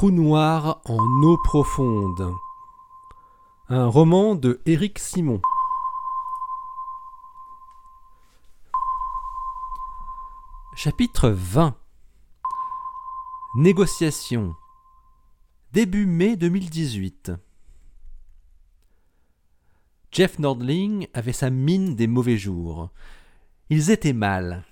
trou 0.00 0.10
noir 0.10 0.80
en 0.86 1.22
eau 1.22 1.36
profonde. 1.36 2.34
Un 3.68 3.86
roman 3.86 4.34
de 4.34 4.62
Éric 4.64 4.98
Simon. 4.98 5.42
Chapitre 10.74 11.28
20 11.28 11.76
Négociation 13.56 14.56
Début 15.72 16.06
mai 16.06 16.36
2018 16.36 17.32
Jeff 20.12 20.38
Nordling 20.38 21.08
avait 21.12 21.34
sa 21.34 21.50
mine 21.50 21.94
des 21.94 22.06
mauvais 22.06 22.38
jours. 22.38 22.88
Ils 23.68 23.90
étaient 23.90 24.14
mal. 24.14 24.64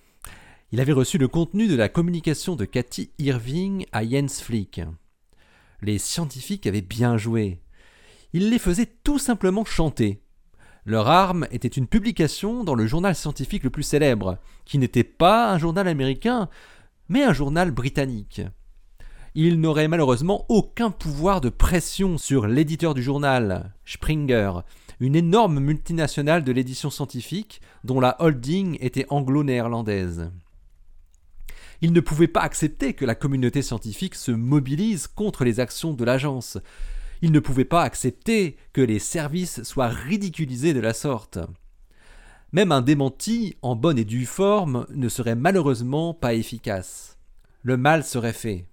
Il 0.73 0.81
avait 0.81 0.93
reçu 0.93 1.19
le 1.19 1.29
contenu 1.29 1.69
de 1.69 1.77
la 1.77 1.91
communication 1.91 2.57
de 2.57 2.65
Cathy 2.65 3.11
Irving 3.19 3.85
à 3.93 4.09
Jens 4.09 4.41
Flick. 4.41 4.81
Les 5.81 5.99
scientifiques 5.99 6.67
avaient 6.67 6.81
bien 6.81 7.17
joué. 7.17 7.61
Ils 8.33 8.51
les 8.51 8.59
faisaient 8.59 8.93
tout 9.05 9.19
simplement 9.19 9.65
chanter. 9.65 10.23
Leur 10.85 11.09
arme 11.09 11.47
était 11.51 11.69
une 11.69 11.87
publication 11.87 12.65
dans 12.65 12.75
le 12.75 12.87
journal 12.87 13.15
scientifique 13.15 13.63
le 13.63 13.71
plus 13.71 13.83
célèbre, 13.83 14.39
qui 14.65 14.79
n'était 14.79 15.05
pas 15.05 15.53
un 15.53 15.59
journal 15.59 15.87
américain, 15.87 16.49
mais 17.09 17.23
un 17.23 17.33
journal 17.33 17.71
britannique. 17.71 18.41
Ils 19.35 19.61
n'auraient 19.61 19.89
malheureusement 19.89 20.47
aucun 20.49 20.91
pouvoir 20.91 21.41
de 21.41 21.49
pression 21.49 22.19
sur 22.19 22.47
l'éditeur 22.47 22.95
du 22.95 23.03
journal, 23.03 23.73
Springer, 23.85 24.53
une 25.01 25.15
énorme 25.15 25.61
multinationale 25.61 26.43
de 26.43 26.53
l'édition 26.53 26.91
scientifique 26.91 27.61
dont 27.85 28.01
la 28.01 28.21
holding 28.21 28.79
était 28.81 29.07
anglo-néerlandaise. 29.11 30.31
Il 31.81 31.93
ne 31.93 32.01
pouvait 32.01 32.29
pas 32.29 32.41
accepter 32.41 32.95
que 32.95 33.05
la 33.05 33.15
communauté 33.15 33.63
scientifique 33.63 34.17
se 34.17 34.33
mobilise 34.33 35.07
contre 35.07 35.45
les 35.45 35.61
actions 35.61 35.93
de 35.93 36.05
l'agence. 36.05 36.59
Il 37.23 37.33
ne 37.33 37.41
pouvait 37.41 37.65
pas 37.65 37.83
accepter 37.83 38.57
que 38.73 38.81
les 38.81 38.99
services 38.99 39.63
soient 39.63 39.89
ridiculisés 39.89 40.75
de 40.75 40.81
la 40.81 40.93
sorte. 40.93 41.39
Même 42.53 42.73
un 42.73 42.81
démenti 42.81 43.57
en 43.63 43.77
bonne 43.77 43.99
et 43.99 44.05
due 44.05 44.27
forme 44.27 44.87
ne 44.91 45.09
serait 45.09 45.35
malheureusement 45.35 46.15
pas 46.15 46.35
efficace. 46.35 47.19
Le 47.63 47.77
mal 47.77 48.05
serait 48.05 48.33
fait. 48.33 48.67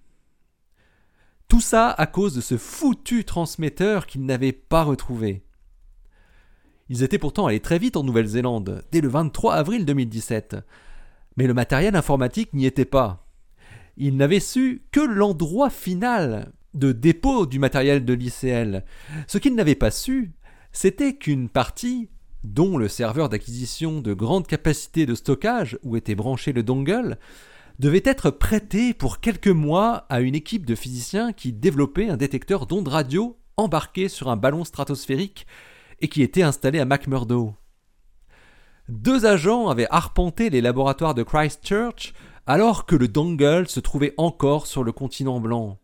Tout 1.47 1.61
ça 1.61 1.91
à 1.91 2.07
cause 2.07 2.33
de 2.33 2.41
ce 2.41 2.57
foutu 2.57 3.23
transmetteur 3.23 4.07
qu'ils 4.07 4.25
n'avaient 4.25 4.51
pas 4.51 4.83
retrouvé. 4.83 5.43
Ils 6.89 7.03
étaient 7.03 7.19
pourtant 7.19 7.47
allés 7.47 7.59
très 7.59 7.79
vite 7.79 7.97
en 7.97 8.03
Nouvelle-Zélande, 8.03 8.83
dès 8.91 9.01
le 9.01 9.09
23 9.09 9.55
avril 9.55 9.85
2017, 9.85 10.57
mais 11.37 11.47
le 11.47 11.53
matériel 11.53 11.95
informatique 11.95 12.53
n'y 12.53 12.65
était 12.65 12.85
pas. 12.85 13.27
Il 13.97 14.17
n'avait 14.17 14.39
su 14.39 14.83
que 14.91 14.99
l'endroit 14.99 15.69
final 15.69 16.51
de 16.73 16.91
dépôt 16.91 17.45
du 17.45 17.59
matériel 17.59 18.03
de 18.03 18.13
l'ICL. 18.13 18.83
Ce 19.27 19.37
qu'il 19.37 19.55
n'avait 19.55 19.75
pas 19.75 19.91
su, 19.91 20.33
c'était 20.73 21.15
qu'une 21.15 21.49
partie, 21.49 22.09
dont 22.43 22.77
le 22.77 22.89
serveur 22.89 23.29
d'acquisition 23.29 24.01
de 24.01 24.13
grande 24.13 24.45
capacité 24.45 25.05
de 25.05 25.15
stockage 25.15 25.79
où 25.83 25.95
était 25.95 26.15
branché 26.15 26.51
le 26.51 26.63
dongle, 26.63 27.17
devait 27.79 28.03
être 28.05 28.29
prêtée 28.29 28.93
pour 28.93 29.19
quelques 29.19 29.47
mois 29.47 30.05
à 30.09 30.21
une 30.21 30.35
équipe 30.35 30.65
de 30.65 30.75
physiciens 30.75 31.33
qui 31.33 31.53
développait 31.53 32.09
un 32.09 32.17
détecteur 32.17 32.67
d'ondes 32.67 32.87
radio 32.87 33.37
embarqué 33.57 34.09
sur 34.09 34.29
un 34.29 34.37
ballon 34.37 34.63
stratosphérique 34.63 35.47
et 36.01 36.07
qui 36.07 36.21
était 36.21 36.43
installé 36.43 36.79
à 36.79 36.85
McMurdo. 36.85 37.53
Deux 38.87 39.25
agents 39.25 39.69
avaient 39.69 39.87
arpenté 39.89 40.49
les 40.49 40.61
laboratoires 40.61 41.15
de 41.15 41.23
Christchurch 41.23 42.13
alors 42.45 42.85
que 42.85 42.95
le 42.95 43.07
dongle 43.07 43.67
se 43.67 43.79
trouvait 43.79 44.13
encore 44.17 44.67
sur 44.67 44.83
le 44.83 44.91
continent 44.91 45.39
blanc. 45.39 45.79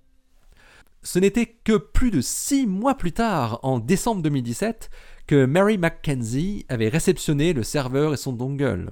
Ce 1.01 1.17
n'était 1.17 1.47
que 1.47 1.77
plus 1.77 2.11
de 2.11 2.21
six 2.21 2.67
mois 2.67 2.93
plus 2.93 3.11
tard, 3.11 3.59
en 3.63 3.79
décembre 3.79 4.21
2017, 4.21 4.91
que 5.25 5.45
Mary 5.45 5.79
Mackenzie 5.79 6.65
avait 6.69 6.89
réceptionné 6.89 7.53
le 7.53 7.63
serveur 7.63 8.13
et 8.13 8.17
son 8.17 8.33
dongle. 8.33 8.91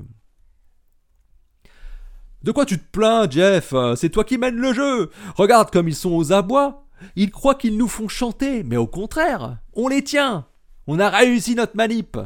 De 2.41 2.51
quoi 2.51 2.65
tu 2.65 2.79
te 2.79 2.89
plains, 2.91 3.29
Jeff? 3.29 3.75
C'est 3.95 4.09
toi 4.09 4.23
qui 4.23 4.39
mènes 4.39 4.55
le 4.55 4.73
jeu! 4.73 5.11
Regarde 5.35 5.69
comme 5.69 5.87
ils 5.87 5.95
sont 5.95 6.13
aux 6.13 6.31
abois! 6.33 6.87
Ils 7.15 7.31
croient 7.31 7.55
qu'ils 7.55 7.77
nous 7.77 7.87
font 7.87 8.07
chanter, 8.07 8.63
mais 8.63 8.77
au 8.77 8.87
contraire, 8.87 9.59
on 9.73 9.87
les 9.87 10.03
tient! 10.03 10.47
On 10.87 10.99
a 10.99 11.09
réussi 11.09 11.53
notre 11.53 11.75
manip 11.75 12.17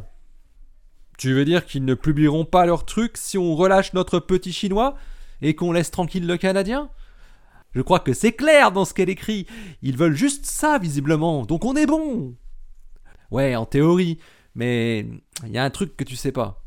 tu 1.18 1.34
veux 1.34 1.46
dire 1.46 1.66
qu'ils 1.66 1.86
ne 1.86 1.94
publieront 1.94 2.46
pas 2.46 2.66
leur 2.66 2.86
truc 2.86 3.18
si 3.18 3.38
on 3.38 3.56
relâche 3.56 3.94
notre 3.94 4.20
petit 4.20 4.54
chinois 4.54 4.96
et 5.42 5.56
qu'on 5.56 5.72
laisse 5.72 5.92
tranquille 5.92 6.26
le 6.26 6.38
canadien? 6.38 6.90
Je 7.72 7.82
crois 7.82 8.00
que 8.00 8.14
c'est 8.14 8.34
clair 8.34 8.72
dans 8.72 8.86
ce 8.86 8.94
qu'elle 8.94 9.10
écrit. 9.10 9.48
Ils 9.82 9.98
veulent 9.98 10.16
juste 10.16 10.46
ça, 10.46 10.78
visiblement, 10.78 11.46
donc 11.46 11.66
on 11.66 11.76
est 11.76 11.88
bon. 11.88 12.36
Ouais, 13.32 13.56
en 13.56 13.66
théorie, 13.66 14.20
mais 14.56 15.08
il 15.44 15.52
y 15.52 15.58
a 15.58 15.64
un 15.64 15.70
truc 15.70 15.98
que 15.98 16.04
tu 16.04 16.16
sais 16.16 16.32
pas. 16.32 16.64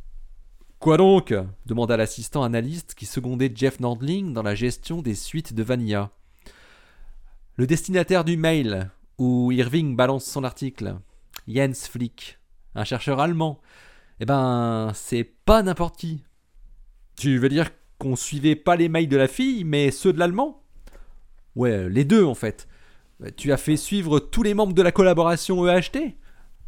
Quoi 0.78 0.96
donc? 0.96 1.32
demanda 1.64 1.96
l'assistant 1.96 2.42
analyste 2.42 2.94
qui 2.94 3.06
secondait 3.06 3.52
Jeff 3.54 3.80
Nordling 3.80 4.32
dans 4.32 4.42
la 4.42 4.54
gestion 4.54 5.00
des 5.00 5.14
suites 5.14 5.54
de 5.54 5.62
Vanilla. 5.62 6.10
Le 7.56 7.66
destinataire 7.66 8.24
du 8.24 8.36
mail, 8.36 8.90
où 9.18 9.50
Irving 9.52 9.96
balance 9.96 10.24
son 10.24 10.44
article. 10.44 10.96
Jens 11.48 11.88
Flick, 11.88 12.38
un 12.74 12.84
chercheur 12.84 13.20
allemand, 13.20 13.60
eh 14.20 14.24
ben, 14.24 14.92
c'est 14.94 15.24
pas 15.24 15.62
n'importe 15.62 15.96
qui. 15.96 16.22
Tu 17.16 17.38
veux 17.38 17.48
dire 17.48 17.70
qu'on 17.98 18.16
suivait 18.16 18.56
pas 18.56 18.76
les 18.76 18.88
mails 18.88 19.08
de 19.08 19.16
la 19.16 19.28
fille, 19.28 19.64
mais 19.64 19.90
ceux 19.90 20.12
de 20.12 20.18
l'allemand? 20.18 20.62
Ouais, 21.54 21.88
les 21.88 22.04
deux 22.04 22.24
en 22.24 22.34
fait. 22.34 22.68
Tu 23.36 23.52
as 23.52 23.56
fait 23.56 23.76
suivre 23.76 24.18
tous 24.18 24.42
les 24.42 24.54
membres 24.54 24.74
de 24.74 24.82
la 24.82 24.92
collaboration 24.92 25.66
EHT 25.66 26.16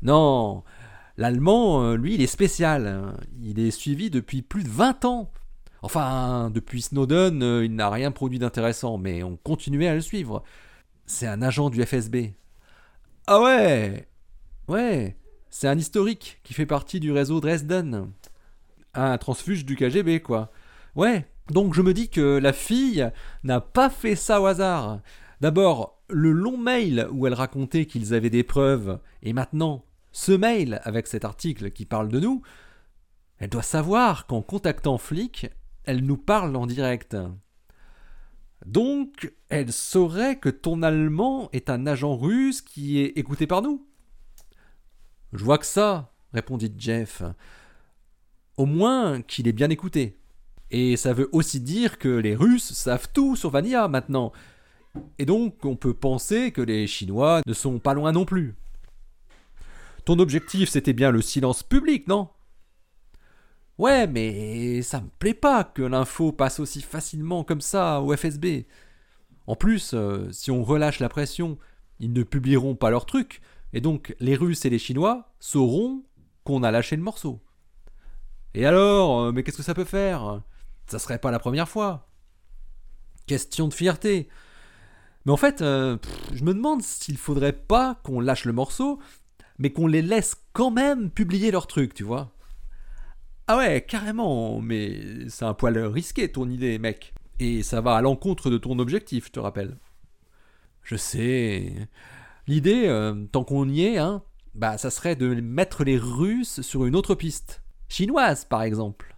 Non, 0.03 0.65
l'allemand, 1.19 1.83
euh, 1.83 1.97
lui, 1.97 2.15
il 2.15 2.23
est 2.23 2.27
spécial. 2.27 3.15
Il 3.43 3.61
est 3.61 3.71
suivi 3.71 4.09
depuis 4.09 4.41
plus 4.41 4.65
de 4.65 4.71
20 4.71 5.05
ans. 5.05 5.31
Enfin, 5.83 6.51
depuis 6.53 6.83
Snowden, 6.83 7.43
euh, 7.43 7.65
il 7.65 7.75
n'a 7.75 7.91
rien 7.91 8.11
produit 8.11 8.39
d'intéressant, 8.39 8.99
mais 8.99 9.23
on 9.23 9.37
continuait 9.37 9.89
à 9.89 9.95
le 9.95 10.01
suivre. 10.01 10.43
C'est 11.07 11.27
un 11.27 11.43
agent 11.43 11.71
du 11.71 11.85
FSB. 11.85 12.33
Ah 13.27 13.41
ouais 13.43 14.09
Ouais 14.69 15.17
c'est 15.51 15.69
un 15.69 15.79
historique 15.79 16.41
qui 16.45 16.55
fait 16.55 16.67
partie 16.67 17.01
du 17.01 17.13
réseau 17.13 17.41
Dresden. 17.41 18.11
Un 18.95 19.19
transfuge 19.19 19.65
du 19.65 19.77
KGB, 19.77 20.21
quoi. 20.21 20.51
Ouais, 20.95 21.27
donc 21.51 21.75
je 21.75 21.83
me 21.83 21.95
dis 21.95 22.11
que 22.11 22.39
la 22.39 22.53
fille 22.53 23.11
n'a 23.45 23.61
pas 23.61 23.91
fait 23.91 24.17
ça 24.17 24.41
au 24.41 24.47
hasard. 24.47 25.01
D'abord, 25.41 26.03
le 26.09 26.33
long 26.33 26.59
mail 26.59 27.09
où 27.13 27.27
elle 27.27 27.35
racontait 27.35 27.87
qu'ils 27.87 28.15
avaient 28.15 28.31
des 28.31 28.43
preuves, 28.43 28.99
et 29.23 29.33
maintenant, 29.33 29.85
ce 30.13 30.33
mail 30.33 30.81
avec 30.85 31.07
cet 31.07 31.25
article 31.25 31.71
qui 31.71 31.85
parle 31.85 32.09
de 32.09 32.21
nous, 32.21 32.43
elle 33.39 33.51
doit 33.51 33.63
savoir 33.63 34.27
qu'en 34.27 34.43
contactant 34.43 34.99
flic, 34.99 35.49
elle 35.85 36.05
nous 36.05 36.17
parle 36.17 36.57
en 36.57 36.67
direct. 36.67 37.17
Donc, 38.67 39.33
elle 39.49 39.73
saurait 39.73 40.39
que 40.39 40.49
ton 40.49 40.83
allemand 40.83 41.49
est 41.53 41.71
un 41.71 41.87
agent 41.87 42.17
russe 42.17 42.61
qui 42.61 42.99
est 42.99 43.17
écouté 43.17 43.47
par 43.47 43.63
nous 43.63 43.88
je 45.33 45.45
vois 45.45 45.59
que 45.59 45.67
ça, 45.67 46.13
répondit 46.33 46.73
Jeff. 46.77 47.23
Au 48.57 48.67
moins 48.67 49.23
qu'il 49.23 49.49
est 49.49 49.53
bien 49.53 49.71
écouté. 49.71 50.19
Et 50.71 50.97
ça 50.97 51.13
veut 51.13 51.29
aussi 51.33 51.61
dire 51.61 51.99
que 51.99 52.09
les 52.09 52.35
Russes 52.35 52.73
savent 52.73 53.09
tout 53.13 53.37
sur 53.37 53.51
Vanilla 53.51 53.89
maintenant. 53.89 54.33
Et 55.19 55.27
donc 55.27 55.65
on 55.65 55.77
peut 55.77 55.95
penser 55.95 56.51
que 56.51 56.61
les 56.61 56.87
Chinois 56.87 57.43
ne 57.47 57.53
sont 57.53 57.79
pas 57.79 57.95
loin 57.95 58.13
non 58.13 58.25
plus. 58.25 58.55
Ton 60.05 60.19
objectif 60.19 60.69
c'était 60.69 60.93
bien 60.93 61.11
le 61.11 61.23
silence 61.23 61.63
public, 61.63 62.09
non? 62.09 62.29
Ouais, 63.79 64.09
mais 64.09 64.83
ça 64.83 65.01
me 65.01 65.09
plaît 65.19 65.35
pas 65.35 65.63
que 65.63 65.83
l'info 65.83 66.33
passe 66.33 66.59
aussi 66.59 66.83
facilement 66.83 67.45
comme 67.45 67.61
ça 67.61 68.01
au 68.01 68.15
FSB. 68.15 68.67
En 69.47 69.55
plus, 69.55 69.93
euh, 69.95 70.31
si 70.33 70.51
on 70.51 70.65
relâche 70.65 70.99
la 70.99 71.09
pression, 71.09 71.59
ils 72.01 72.13
ne 72.13 72.25
publieront 72.25 72.75
pas 72.75 72.91
leur 72.91 73.07
truc, 73.07 73.41
et 73.73 73.81
donc 73.81 74.15
les 74.21 74.35
Russes 74.35 74.65
et 74.65 74.71
les 74.71 74.79
Chinois 74.79 75.33
sauront 75.41 76.05
qu'on 76.45 76.63
a 76.63 76.71
lâché 76.71 76.97
le 76.97 77.03
morceau. 77.03 77.41
Et 78.55 78.65
alors, 78.65 79.21
euh, 79.21 79.33
mais 79.33 79.43
qu'est-ce 79.43 79.59
que 79.59 79.63
ça 79.63 79.75
peut 79.75 79.85
faire? 79.85 80.43
Ça 80.87 80.99
serait 80.99 81.19
pas 81.19 81.31
la 81.31 81.39
première 81.39 81.69
fois. 81.69 82.09
Question 83.27 83.69
de 83.69 83.75
fierté. 83.75 84.29
Mais 85.27 85.33
en 85.33 85.37
fait, 85.37 85.61
euh, 85.61 85.99
je 86.33 86.43
me 86.45 86.55
demande 86.55 86.83
s'il 86.83 87.19
faudrait 87.19 87.53
pas 87.53 88.01
qu'on 88.03 88.21
lâche 88.21 88.47
le 88.47 88.53
morceau, 88.53 88.99
mais 89.59 89.71
qu'on 89.71 89.87
les 89.87 90.03
laisse 90.03 90.37
quand 90.55 90.71
même 90.71 91.11
publier 91.11 91.51
leur 91.51 91.67
truc, 91.67 91.93
tu 91.93 92.05
vois. 92.05 92.33
Ah 93.47 93.59
ouais, 93.59 93.85
carrément, 93.87 94.61
mais 94.61 95.29
c'est 95.29 95.45
un 95.45 95.55
poil 95.55 95.79
risqué 95.79 96.31
ton 96.31 96.49
idée, 96.49 96.79
mec. 96.79 97.15
Et 97.41 97.63
ça 97.63 97.81
va 97.81 97.97
à 97.97 98.01
l'encontre 98.01 98.51
de 98.51 98.59
ton 98.59 98.79
objectif, 98.79 99.27
je 99.27 99.33
te 99.33 99.41
rappelle. 99.41 99.77
Je 100.83 100.97
sais. 100.97 101.89
L'idée, 102.49 102.87
euh, 102.87 103.27
tant 103.31 103.45
qu'on 103.45 103.69
y 103.69 103.85
est, 103.85 103.99
hein, 103.99 104.23
bah, 104.55 104.79
ça 104.79 104.91
serait 104.91 105.17
de 105.17 105.35
mettre 105.35 105.85
les 105.85 105.99
Russes 105.99 106.63
sur 106.63 106.87
une 106.87 106.97
autre 106.97 107.15
piste. 107.15 107.63
Chinoise, 107.91 108.47
par 108.47 108.63
exemple. 108.63 109.15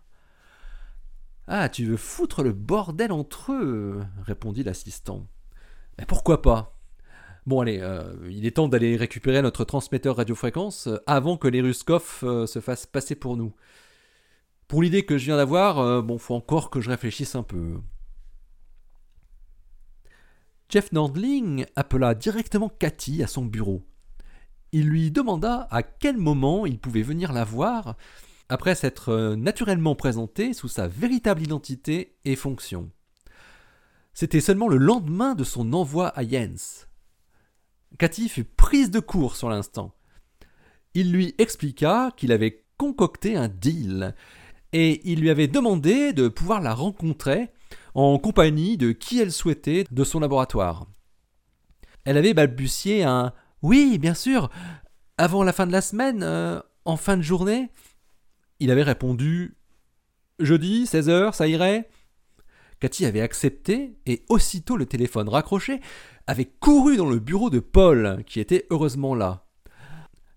Ah, 1.46 1.68
tu 1.68 1.84
veux 1.84 1.96
foutre 1.96 2.42
le 2.42 2.52
bordel 2.52 3.12
entre 3.12 3.52
eux 3.52 4.02
répondit 4.24 4.64
l'assistant. 4.64 5.28
Mais 5.96 6.06
pourquoi 6.06 6.42
pas? 6.42 6.76
Bon, 7.46 7.60
allez, 7.60 7.78
euh, 7.80 8.14
il 8.28 8.46
est 8.46 8.56
temps 8.56 8.68
d'aller 8.68 8.96
récupérer 8.96 9.42
notre 9.42 9.64
transmetteur 9.64 10.16
radiofréquence 10.16 10.88
euh, 10.88 10.96
avant 11.06 11.36
que 11.36 11.46
les 11.46 11.60
Ruskov 11.60 12.24
se 12.46 12.60
fassent 12.60 12.86
passer 12.86 13.14
pour 13.14 13.36
nous. 13.36 13.54
Pour 14.66 14.82
l'idée 14.82 15.04
que 15.04 15.18
je 15.18 15.26
viens 15.26 15.36
d'avoir, 15.36 16.02
bon, 16.02 16.18
faut 16.18 16.34
encore 16.34 16.68
que 16.68 16.80
je 16.80 16.90
réfléchisse 16.90 17.36
un 17.36 17.42
peu. 17.44 17.78
Jeff 20.70 20.92
Nordling 20.92 21.66
appela 21.74 22.14
directement 22.14 22.68
Cathy 22.68 23.24
à 23.24 23.26
son 23.26 23.44
bureau. 23.44 23.82
Il 24.70 24.86
lui 24.86 25.10
demanda 25.10 25.66
à 25.72 25.82
quel 25.82 26.16
moment 26.16 26.64
il 26.64 26.78
pouvait 26.78 27.02
venir 27.02 27.32
la 27.32 27.42
voir 27.42 27.96
après 28.48 28.76
s'être 28.76 29.34
naturellement 29.34 29.96
présenté 29.96 30.52
sous 30.52 30.68
sa 30.68 30.86
véritable 30.86 31.42
identité 31.42 32.16
et 32.24 32.36
fonction. 32.36 32.88
C'était 34.14 34.40
seulement 34.40 34.68
le 34.68 34.76
lendemain 34.76 35.34
de 35.34 35.42
son 35.42 35.72
envoi 35.72 36.16
à 36.16 36.26
Jens. 36.26 36.86
Cathy 37.98 38.28
fut 38.28 38.44
prise 38.44 38.92
de 38.92 39.00
court 39.00 39.34
sur 39.34 39.50
l'instant. 39.50 39.92
Il 40.94 41.10
lui 41.12 41.34
expliqua 41.38 42.12
qu'il 42.16 42.30
avait 42.30 42.64
concocté 42.76 43.34
un 43.34 43.48
deal 43.48 44.14
et 44.72 45.00
il 45.10 45.20
lui 45.20 45.30
avait 45.30 45.48
demandé 45.48 46.12
de 46.12 46.28
pouvoir 46.28 46.60
la 46.60 46.74
rencontrer 46.74 47.50
en 47.94 48.18
compagnie 48.18 48.76
de 48.76 48.92
qui 48.92 49.20
elle 49.20 49.32
souhaitait 49.32 49.84
de 49.90 50.04
son 50.04 50.20
laboratoire. 50.20 50.86
Elle 52.04 52.16
avait 52.16 52.34
balbutié 52.34 53.04
un 53.04 53.32
Oui, 53.62 53.98
bien 53.98 54.14
sûr, 54.14 54.50
avant 55.18 55.42
la 55.42 55.52
fin 55.52 55.66
de 55.66 55.72
la 55.72 55.82
semaine, 55.82 56.22
euh, 56.22 56.60
en 56.84 56.96
fin 56.96 57.16
de 57.16 57.22
journée? 57.22 57.70
Il 58.58 58.70
avait 58.70 58.82
répondu 58.82 59.56
Jeudi, 60.38 60.86
16 60.86 61.08
heures, 61.08 61.34
ça 61.34 61.48
irait? 61.48 61.88
Cathy 62.80 63.04
avait 63.04 63.20
accepté, 63.20 63.98
et 64.06 64.24
aussitôt 64.30 64.76
le 64.76 64.86
téléphone 64.86 65.28
raccroché, 65.28 65.80
avait 66.26 66.46
couru 66.46 66.96
dans 66.96 67.10
le 67.10 67.18
bureau 67.18 67.50
de 67.50 67.60
Paul, 67.60 68.24
qui 68.26 68.40
était 68.40 68.66
heureusement 68.70 69.14
là. 69.14 69.46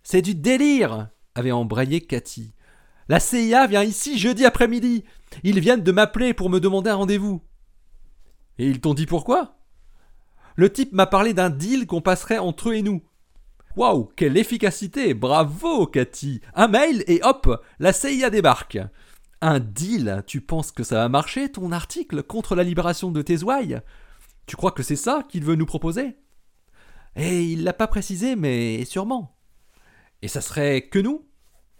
C'est 0.04 0.22
du 0.22 0.36
délire 0.36 1.10
avait 1.36 1.52
embrayé 1.52 2.02
Cathy. 2.02 2.54
La 3.10 3.20
CIA 3.20 3.68
vient 3.68 3.84
ici 3.84 4.18
jeudi 4.18 4.46
après-midi. 4.46 5.04
Ils 5.44 5.60
viennent 5.60 5.84
de 5.84 5.92
m'appeler 5.92 6.34
pour 6.34 6.50
me 6.50 6.60
demander 6.60 6.90
un 6.90 6.96
rendez-vous. 6.96 7.42
Et 8.60 8.68
ils 8.68 8.80
t'ont 8.80 8.94
dit 8.94 9.06
pourquoi? 9.06 9.58
Le 10.56 10.72
type 10.72 10.94
m'a 10.94 11.08
parlé 11.08 11.34
d'un 11.34 11.50
deal 11.50 11.88
qu'on 11.88 12.02
passerait 12.02 12.38
entre 12.38 12.70
eux 12.70 12.76
et 12.76 12.82
nous. 12.82 13.02
Waouh, 13.76 14.12
quelle 14.16 14.38
efficacité 14.38 15.16
Bravo, 15.16 15.88
Cathy 15.88 16.42
Un 16.54 16.68
mail 16.68 17.04
et 17.08 17.22
hop, 17.24 17.66
la 17.80 17.92
CIA 17.92 18.30
débarque. 18.30 18.78
Un 19.42 19.60
deal 19.60 20.24
Tu 20.28 20.42
penses 20.42 20.72
que 20.72 20.84
ça 20.84 20.96
va 20.96 21.10
marcher, 21.10 21.52
ton 21.52 21.72
article 21.72 22.22
contre 22.22 22.56
la 22.56 22.64
libération 22.64 23.12
de 23.12 23.22
tes 23.22 23.44
ouailles? 23.44 23.82
Tu 24.46 24.56
crois 24.56 24.72
que 24.72 24.84
c'est 24.84 24.96
ça 24.96 25.24
qu'il 25.28 25.44
veut 25.44 25.56
nous 25.56 25.66
proposer? 25.66 26.16
Eh, 27.16 27.46
il 27.46 27.64
l'a 27.64 27.74
pas 27.74 27.88
précisé, 27.88 28.36
mais 28.36 28.86
sûrement. 28.86 29.36
Et 30.22 30.28
ça 30.28 30.42
serait 30.42 30.84
que 30.84 31.00
nous? 31.00 31.26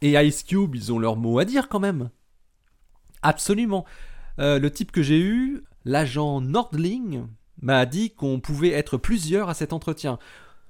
Et 0.04 0.22
Ice 0.22 0.44
Cube, 0.44 0.76
ils 0.76 0.92
ont 0.92 1.00
leur 1.00 1.16
mot 1.16 1.40
à 1.40 1.46
dire 1.46 1.70
quand 1.70 1.80
même. 1.80 2.10
Absolument. 3.22 3.86
Euh, 4.38 4.60
le 4.60 4.70
type 4.70 4.92
que 4.92 5.02
j'ai 5.02 5.22
eu, 5.22 5.64
l'agent 5.86 6.42
Nordling, 6.42 7.26
m'a 7.62 7.86
dit 7.86 8.12
qu'on 8.12 8.42
pouvait 8.42 8.72
être 8.72 8.98
plusieurs 8.98 9.48
à 9.48 9.54
cet 9.54 9.72
entretien. 9.72 10.20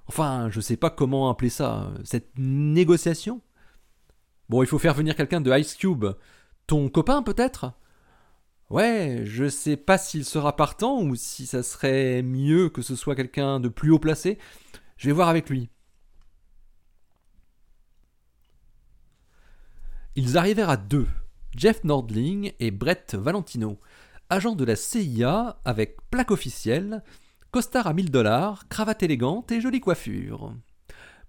Enfin, 0.05 0.49
je 0.51 0.61
sais 0.61 0.77
pas 0.77 0.91
comment 0.91 1.31
appeler 1.31 1.49
ça, 1.49 1.91
cette 2.03 2.29
négociation. 2.37 3.41
Bon, 4.49 4.61
il 4.61 4.67
faut 4.67 4.77
faire 4.77 4.93
venir 4.93 5.15
quelqu'un 5.15 5.41
de 5.41 5.51
Ice 5.57 5.73
Cube. 5.73 6.05
Ton 6.67 6.87
copain 6.89 7.23
peut-être? 7.23 7.73
Ouais, 8.69 9.23
je 9.25 9.49
sais 9.49 9.77
pas 9.77 9.97
s'il 9.97 10.25
sera 10.25 10.55
partant 10.55 11.01
ou 11.01 11.15
si 11.15 11.47
ça 11.47 11.63
serait 11.63 12.21
mieux 12.21 12.69
que 12.69 12.83
ce 12.83 12.95
soit 12.95 13.15
quelqu'un 13.15 13.59
de 13.59 13.67
plus 13.67 13.89
haut 13.89 13.99
placé. 13.99 14.37
Je 14.97 15.07
vais 15.07 15.13
voir 15.13 15.29
avec 15.29 15.49
lui. 15.49 15.69
Ils 20.15 20.37
arrivèrent 20.37 20.69
à 20.69 20.77
deux, 20.77 21.07
Jeff 21.55 21.83
Nordling 21.83 22.53
et 22.59 22.69
Brett 22.69 23.15
Valentino, 23.15 23.79
agents 24.29 24.55
de 24.55 24.63
la 24.63 24.75
CIA 24.75 25.59
avec 25.65 25.97
plaque 26.11 26.29
officielle, 26.29 27.03
costard 27.49 27.87
à 27.87 27.93
1000 27.95 28.11
dollars, 28.11 28.67
cravate 28.67 29.01
élégante 29.01 29.51
et 29.51 29.59
jolie 29.59 29.79
coiffure. 29.79 30.55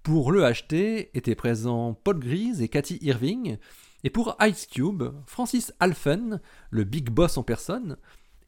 Pour 0.03 0.33
le 0.33 0.45
acheter 0.45 1.17
étaient 1.17 1.35
présents 1.35 1.95
Paul 1.95 2.19
Grise 2.19 2.61
et 2.61 2.69
Cathy 2.69 2.99
Irving, 3.01 3.57
et 4.03 4.11
pour 4.11 4.37
Ice 4.43 4.67
Cube, 4.67 5.03
Francis 5.25 5.73
Alphen, 5.81 6.43
le 6.69 6.85
big 6.85 7.09
boss 7.09 7.39
en 7.39 7.43
personne, 7.43 7.97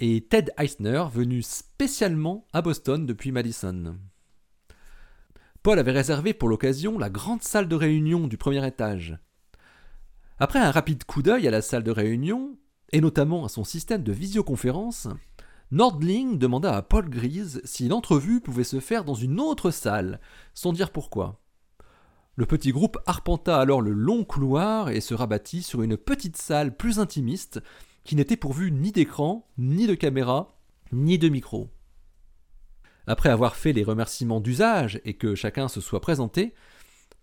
et 0.00 0.20
Ted 0.20 0.52
Eisner, 0.58 1.04
venu 1.10 1.40
spécialement 1.40 2.46
à 2.52 2.60
Boston 2.60 3.06
depuis 3.06 3.32
Madison. 3.32 3.96
Paul 5.62 5.78
avait 5.78 5.92
réservé 5.92 6.34
pour 6.34 6.50
l'occasion 6.50 6.98
la 6.98 7.08
grande 7.08 7.42
salle 7.42 7.68
de 7.68 7.74
réunion 7.74 8.28
du 8.28 8.36
premier 8.36 8.66
étage. 8.66 9.18
Après 10.38 10.58
un 10.58 10.70
rapide 10.70 11.04
coup 11.04 11.22
d'œil 11.22 11.48
à 11.48 11.50
la 11.50 11.62
salle 11.62 11.82
de 11.82 11.90
réunion, 11.90 12.58
et 12.92 13.00
notamment 13.00 13.44
à 13.44 13.48
son 13.48 13.64
système 13.64 14.02
de 14.02 14.12
visioconférence, 14.12 15.08
Nordling 15.70 16.38
demanda 16.38 16.76
à 16.76 16.82
Paul 16.82 17.08
Grise 17.08 17.60
si 17.64 17.88
l'entrevue 17.88 18.40
pouvait 18.40 18.62
se 18.62 18.78
faire 18.78 19.04
dans 19.04 19.14
une 19.14 19.40
autre 19.40 19.70
salle, 19.70 20.20
sans 20.54 20.72
dire 20.72 20.90
pourquoi. 20.90 21.40
Le 22.36 22.44
petit 22.44 22.70
groupe 22.70 22.98
arpenta 23.06 23.58
alors 23.58 23.80
le 23.80 23.92
long 23.92 24.24
couloir 24.24 24.90
et 24.90 25.00
se 25.00 25.14
rabattit 25.14 25.62
sur 25.62 25.82
une 25.82 25.96
petite 25.96 26.36
salle 26.36 26.76
plus 26.76 27.00
intimiste 27.00 27.62
qui 28.04 28.14
n'était 28.14 28.36
pourvue 28.36 28.70
ni 28.70 28.92
d'écran, 28.92 29.48
ni 29.56 29.86
de 29.86 29.94
caméra, 29.94 30.58
ni 30.92 31.18
de 31.18 31.30
micro. 31.30 31.70
Après 33.06 33.30
avoir 33.30 33.56
fait 33.56 33.72
les 33.72 33.84
remerciements 33.84 34.40
d'usage 34.40 35.00
et 35.06 35.14
que 35.14 35.34
chacun 35.34 35.68
se 35.68 35.80
soit 35.80 36.00
présenté, 36.00 36.52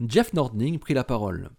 Jeff 0.02 0.34
Nordling 0.34 0.80
prit 0.80 0.96
la 0.96 1.04
parole. 1.04 1.52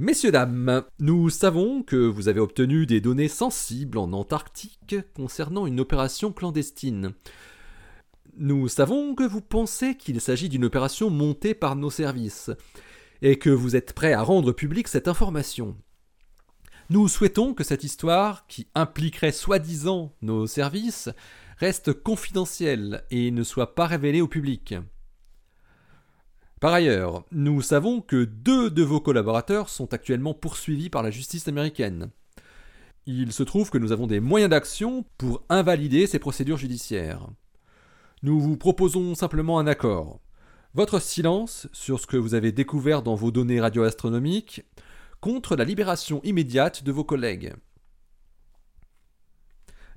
Messieurs, 0.00 0.32
dames, 0.32 0.82
nous 0.98 1.28
savons 1.28 1.82
que 1.82 1.96
vous 1.96 2.28
avez 2.28 2.40
obtenu 2.40 2.86
des 2.86 3.02
données 3.02 3.28
sensibles 3.28 3.98
en 3.98 4.14
Antarctique 4.14 4.96
concernant 5.14 5.66
une 5.66 5.78
opération 5.78 6.32
clandestine. 6.32 7.12
Nous 8.38 8.66
savons 8.68 9.14
que 9.14 9.24
vous 9.24 9.42
pensez 9.42 9.98
qu'il 9.98 10.22
s'agit 10.22 10.48
d'une 10.48 10.64
opération 10.64 11.10
montée 11.10 11.52
par 11.52 11.76
nos 11.76 11.90
services, 11.90 12.50
et 13.20 13.38
que 13.38 13.50
vous 13.50 13.76
êtes 13.76 13.92
prêt 13.92 14.14
à 14.14 14.22
rendre 14.22 14.52
publique 14.52 14.88
cette 14.88 15.06
information. 15.06 15.76
Nous 16.88 17.06
souhaitons 17.06 17.52
que 17.52 17.62
cette 17.62 17.84
histoire, 17.84 18.46
qui 18.46 18.68
impliquerait 18.74 19.32
soi-disant 19.32 20.16
nos 20.22 20.46
services, 20.46 21.10
reste 21.58 21.92
confidentielle 21.92 23.04
et 23.10 23.30
ne 23.30 23.42
soit 23.42 23.74
pas 23.74 23.86
révélée 23.86 24.22
au 24.22 24.28
public. 24.28 24.76
Par 26.60 26.74
ailleurs, 26.74 27.24
nous 27.32 27.62
savons 27.62 28.02
que 28.02 28.24
deux 28.24 28.68
de 28.70 28.82
vos 28.82 29.00
collaborateurs 29.00 29.70
sont 29.70 29.94
actuellement 29.94 30.34
poursuivis 30.34 30.90
par 30.90 31.02
la 31.02 31.10
justice 31.10 31.48
américaine. 31.48 32.10
Il 33.06 33.32
se 33.32 33.42
trouve 33.42 33.70
que 33.70 33.78
nous 33.78 33.92
avons 33.92 34.06
des 34.06 34.20
moyens 34.20 34.50
d'action 34.50 35.06
pour 35.16 35.42
invalider 35.48 36.06
ces 36.06 36.18
procédures 36.18 36.58
judiciaires. 36.58 37.26
Nous 38.22 38.38
vous 38.38 38.58
proposons 38.58 39.14
simplement 39.14 39.58
un 39.58 39.66
accord. 39.66 40.20
Votre 40.74 41.00
silence 41.00 41.66
sur 41.72 41.98
ce 41.98 42.06
que 42.06 42.18
vous 42.18 42.34
avez 42.34 42.52
découvert 42.52 43.02
dans 43.02 43.14
vos 43.14 43.30
données 43.30 43.60
radioastronomiques 43.60 44.62
contre 45.20 45.56
la 45.56 45.64
libération 45.64 46.20
immédiate 46.24 46.84
de 46.84 46.92
vos 46.92 47.04
collègues. 47.04 47.54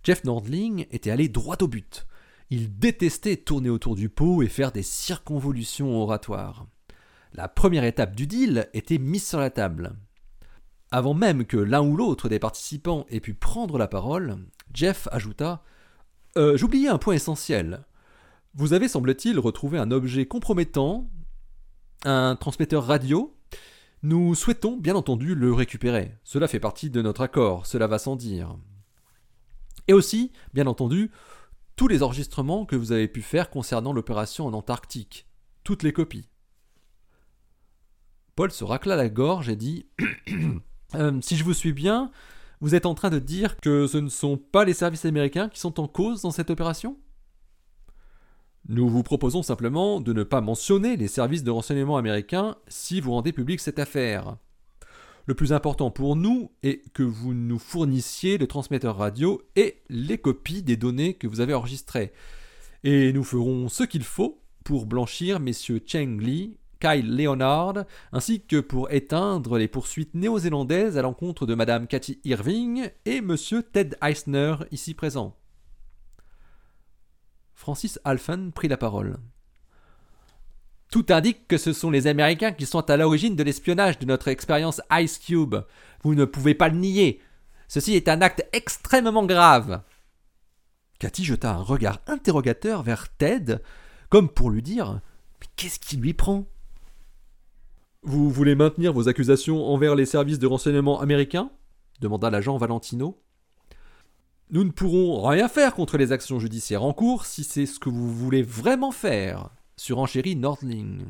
Jeff 0.01 0.23
Nordling 0.23 0.85
était 0.91 1.11
allé 1.11 1.27
droit 1.27 1.57
au 1.59 1.67
but. 1.67 2.07
Il 2.49 2.77
détestait 2.77 3.37
tourner 3.37 3.69
autour 3.69 3.95
du 3.95 4.09
pot 4.09 4.43
et 4.43 4.47
faire 4.47 4.71
des 4.71 4.83
circonvolutions 4.83 5.95
oratoires. 5.95 6.67
La 7.33 7.47
première 7.47 7.83
étape 7.83 8.15
du 8.15 8.27
deal 8.27 8.69
était 8.73 8.99
mise 8.99 9.27
sur 9.27 9.39
la 9.39 9.49
table. 9.49 9.95
Avant 10.91 11.15
même 11.15 11.45
que 11.45 11.57
l'un 11.57 11.81
ou 11.81 11.97
l'autre 11.97 12.29
des 12.29 12.37
participants 12.37 13.07
ait 13.09 13.19
pu 13.19 13.33
prendre 13.33 13.79
la 13.79 13.87
parole, 13.87 14.37
Jeff 14.73 15.07
ajouta 15.11 15.63
euh, 16.37 16.55
J'oubliais 16.55 16.89
un 16.89 16.99
point 16.99 17.15
essentiel. 17.15 17.85
Vous 18.53 18.73
avez, 18.73 18.87
semble-t-il, 18.87 19.39
retrouvé 19.39 19.79
un 19.79 19.89
objet 19.89 20.27
compromettant, 20.27 21.09
un 22.05 22.35
transmetteur 22.35 22.85
radio. 22.85 23.35
Nous 24.03 24.35
souhaitons, 24.35 24.77
bien 24.77 24.93
entendu, 24.93 25.33
le 25.33 25.51
récupérer. 25.51 26.15
Cela 26.23 26.47
fait 26.47 26.59
partie 26.59 26.91
de 26.91 27.01
notre 27.01 27.21
accord, 27.21 27.65
cela 27.65 27.87
va 27.87 27.97
sans 27.97 28.15
dire. 28.15 28.55
Et 29.87 29.93
aussi, 29.93 30.31
bien 30.53 30.67
entendu, 30.67 31.09
tous 31.75 31.87
les 31.87 32.03
enregistrements 32.03 32.65
que 32.65 32.75
vous 32.75 32.91
avez 32.91 33.07
pu 33.07 33.21
faire 33.21 33.49
concernant 33.49 33.93
l'opération 33.93 34.45
en 34.45 34.53
Antarctique. 34.53 35.27
Toutes 35.63 35.83
les 35.83 35.93
copies. 35.93 36.29
Paul 38.35 38.51
se 38.51 38.63
racla 38.63 38.95
la 38.95 39.09
gorge 39.09 39.49
et 39.49 39.55
dit 39.55 39.87
euh, 40.95 41.19
Si 41.21 41.35
je 41.35 41.43
vous 41.43 41.53
suis 41.53 41.73
bien, 41.73 42.11
vous 42.61 42.75
êtes 42.75 42.85
en 42.85 42.95
train 42.95 43.09
de 43.09 43.19
dire 43.19 43.57
que 43.57 43.87
ce 43.87 43.97
ne 43.97 44.09
sont 44.09 44.37
pas 44.37 44.65
les 44.65 44.73
services 44.73 45.05
américains 45.05 45.49
qui 45.49 45.59
sont 45.59 45.79
en 45.79 45.87
cause 45.87 46.21
dans 46.21 46.31
cette 46.31 46.49
opération? 46.49 46.97
Nous 48.69 48.87
vous 48.87 49.03
proposons 49.03 49.43
simplement 49.43 49.99
de 49.99 50.13
ne 50.13 50.23
pas 50.23 50.41
mentionner 50.41 50.95
les 50.95 51.09
services 51.09 51.43
de 51.43 51.51
renseignement 51.51 51.97
américains 51.97 52.55
si 52.67 53.01
vous 53.01 53.11
rendez 53.11 53.33
public 53.33 53.59
cette 53.59 53.79
affaire. 53.79 54.37
Le 55.25 55.35
plus 55.35 55.53
important 55.53 55.89
pour 55.89 56.17
nous 56.17 56.51
est 56.63 56.89
que 56.91 57.03
vous 57.03 57.33
nous 57.33 57.59
fournissiez 57.59 58.37
le 58.37 58.45
transmetteur 58.45 58.97
radio 58.97 59.41
et 59.55 59.81
les 59.89 60.17
copies 60.17 60.63
des 60.63 60.75
données 60.75 61.13
que 61.13 61.27
vous 61.27 61.39
avez 61.39 61.53
enregistrées. 61.53 62.11
Et 62.83 63.13
nous 63.13 63.23
ferons 63.23 63.69
ce 63.69 63.83
qu'il 63.83 64.03
faut 64.03 64.41
pour 64.65 64.85
blanchir 64.85 65.39
messieurs 65.39 65.81
Cheng 65.85 66.19
Li, 66.19 66.57
Kyle 66.81 67.15
Leonard, 67.15 67.85
ainsi 68.11 68.41
que 68.41 68.59
pour 68.59 68.91
éteindre 68.91 69.57
les 69.57 69.69
poursuites 69.69 70.13
néo-zélandaises 70.13 70.97
à 70.97 71.01
l'encontre 71.01 71.45
de 71.45 71.55
madame 71.55 71.87
Cathy 71.87 72.19
Irving 72.25 72.89
et 73.05 73.21
monsieur 73.21 73.63
Ted 73.63 73.95
Eisner, 74.01 74.55
ici 74.71 74.93
présent. 74.93 75.37
Francis 77.53 77.97
Alphen 78.03 78.51
prit 78.51 78.67
la 78.67 78.75
parole. 78.75 79.17
Tout 80.93 81.07
indique 81.09 81.47
que 81.47 81.57
ce 81.57 81.73
sont 81.73 81.89
les 81.89 82.05
Américains 82.05 82.51
qui 82.51 82.67
sont 82.67 82.87
à 82.87 82.97
l'origine 82.97 83.35
de 83.35 83.41
l'espionnage 83.41 83.97
de 83.97 84.05
notre 84.05 84.27
expérience 84.27 84.79
Ice 84.91 85.17
Cube. 85.17 85.55
Vous 86.03 86.13
ne 86.13 86.23
pouvez 86.23 86.53
pas 86.53 86.69
le 86.69 86.77
nier. 86.77 87.19
Ceci 87.67 87.95
est 87.95 88.07
un 88.09 88.21
acte 88.21 88.47
extrêmement 88.53 89.25
grave. 89.25 89.81
Cathy 90.99 91.23
jeta 91.23 91.55
un 91.55 91.63
regard 91.63 91.99
interrogateur 92.05 92.83
vers 92.83 93.09
Ted, 93.09 93.57
comme 94.09 94.29
pour 94.29 94.51
lui 94.51 94.61
dire 94.61 95.01
Mais 95.41 95.47
qu'est-ce 95.55 95.79
qui 95.79 95.97
lui 95.97 96.13
prend? 96.13 96.45
Vous 98.03 98.29
voulez 98.29 98.53
maintenir 98.53 98.93
vos 98.93 99.09
accusations 99.09 99.65
envers 99.65 99.95
les 99.95 100.05
services 100.05 100.37
de 100.37 100.45
renseignement 100.45 101.01
américains? 101.01 101.49
demanda 102.01 102.29
l'agent 102.29 102.57
Valentino. 102.57 103.19
Nous 104.51 104.63
ne 104.63 104.69
pourrons 104.69 105.23
rien 105.23 105.49
faire 105.49 105.73
contre 105.73 105.97
les 105.97 106.11
actions 106.11 106.37
judiciaires 106.37 106.83
en 106.83 106.93
cours 106.93 107.25
si 107.25 107.43
c'est 107.43 107.65
ce 107.65 107.79
que 107.79 107.89
vous 107.89 108.13
voulez 108.13 108.43
vraiment 108.43 108.91
faire, 108.91 109.49
surenchérit 109.75 110.35
Nordling. 110.35 111.05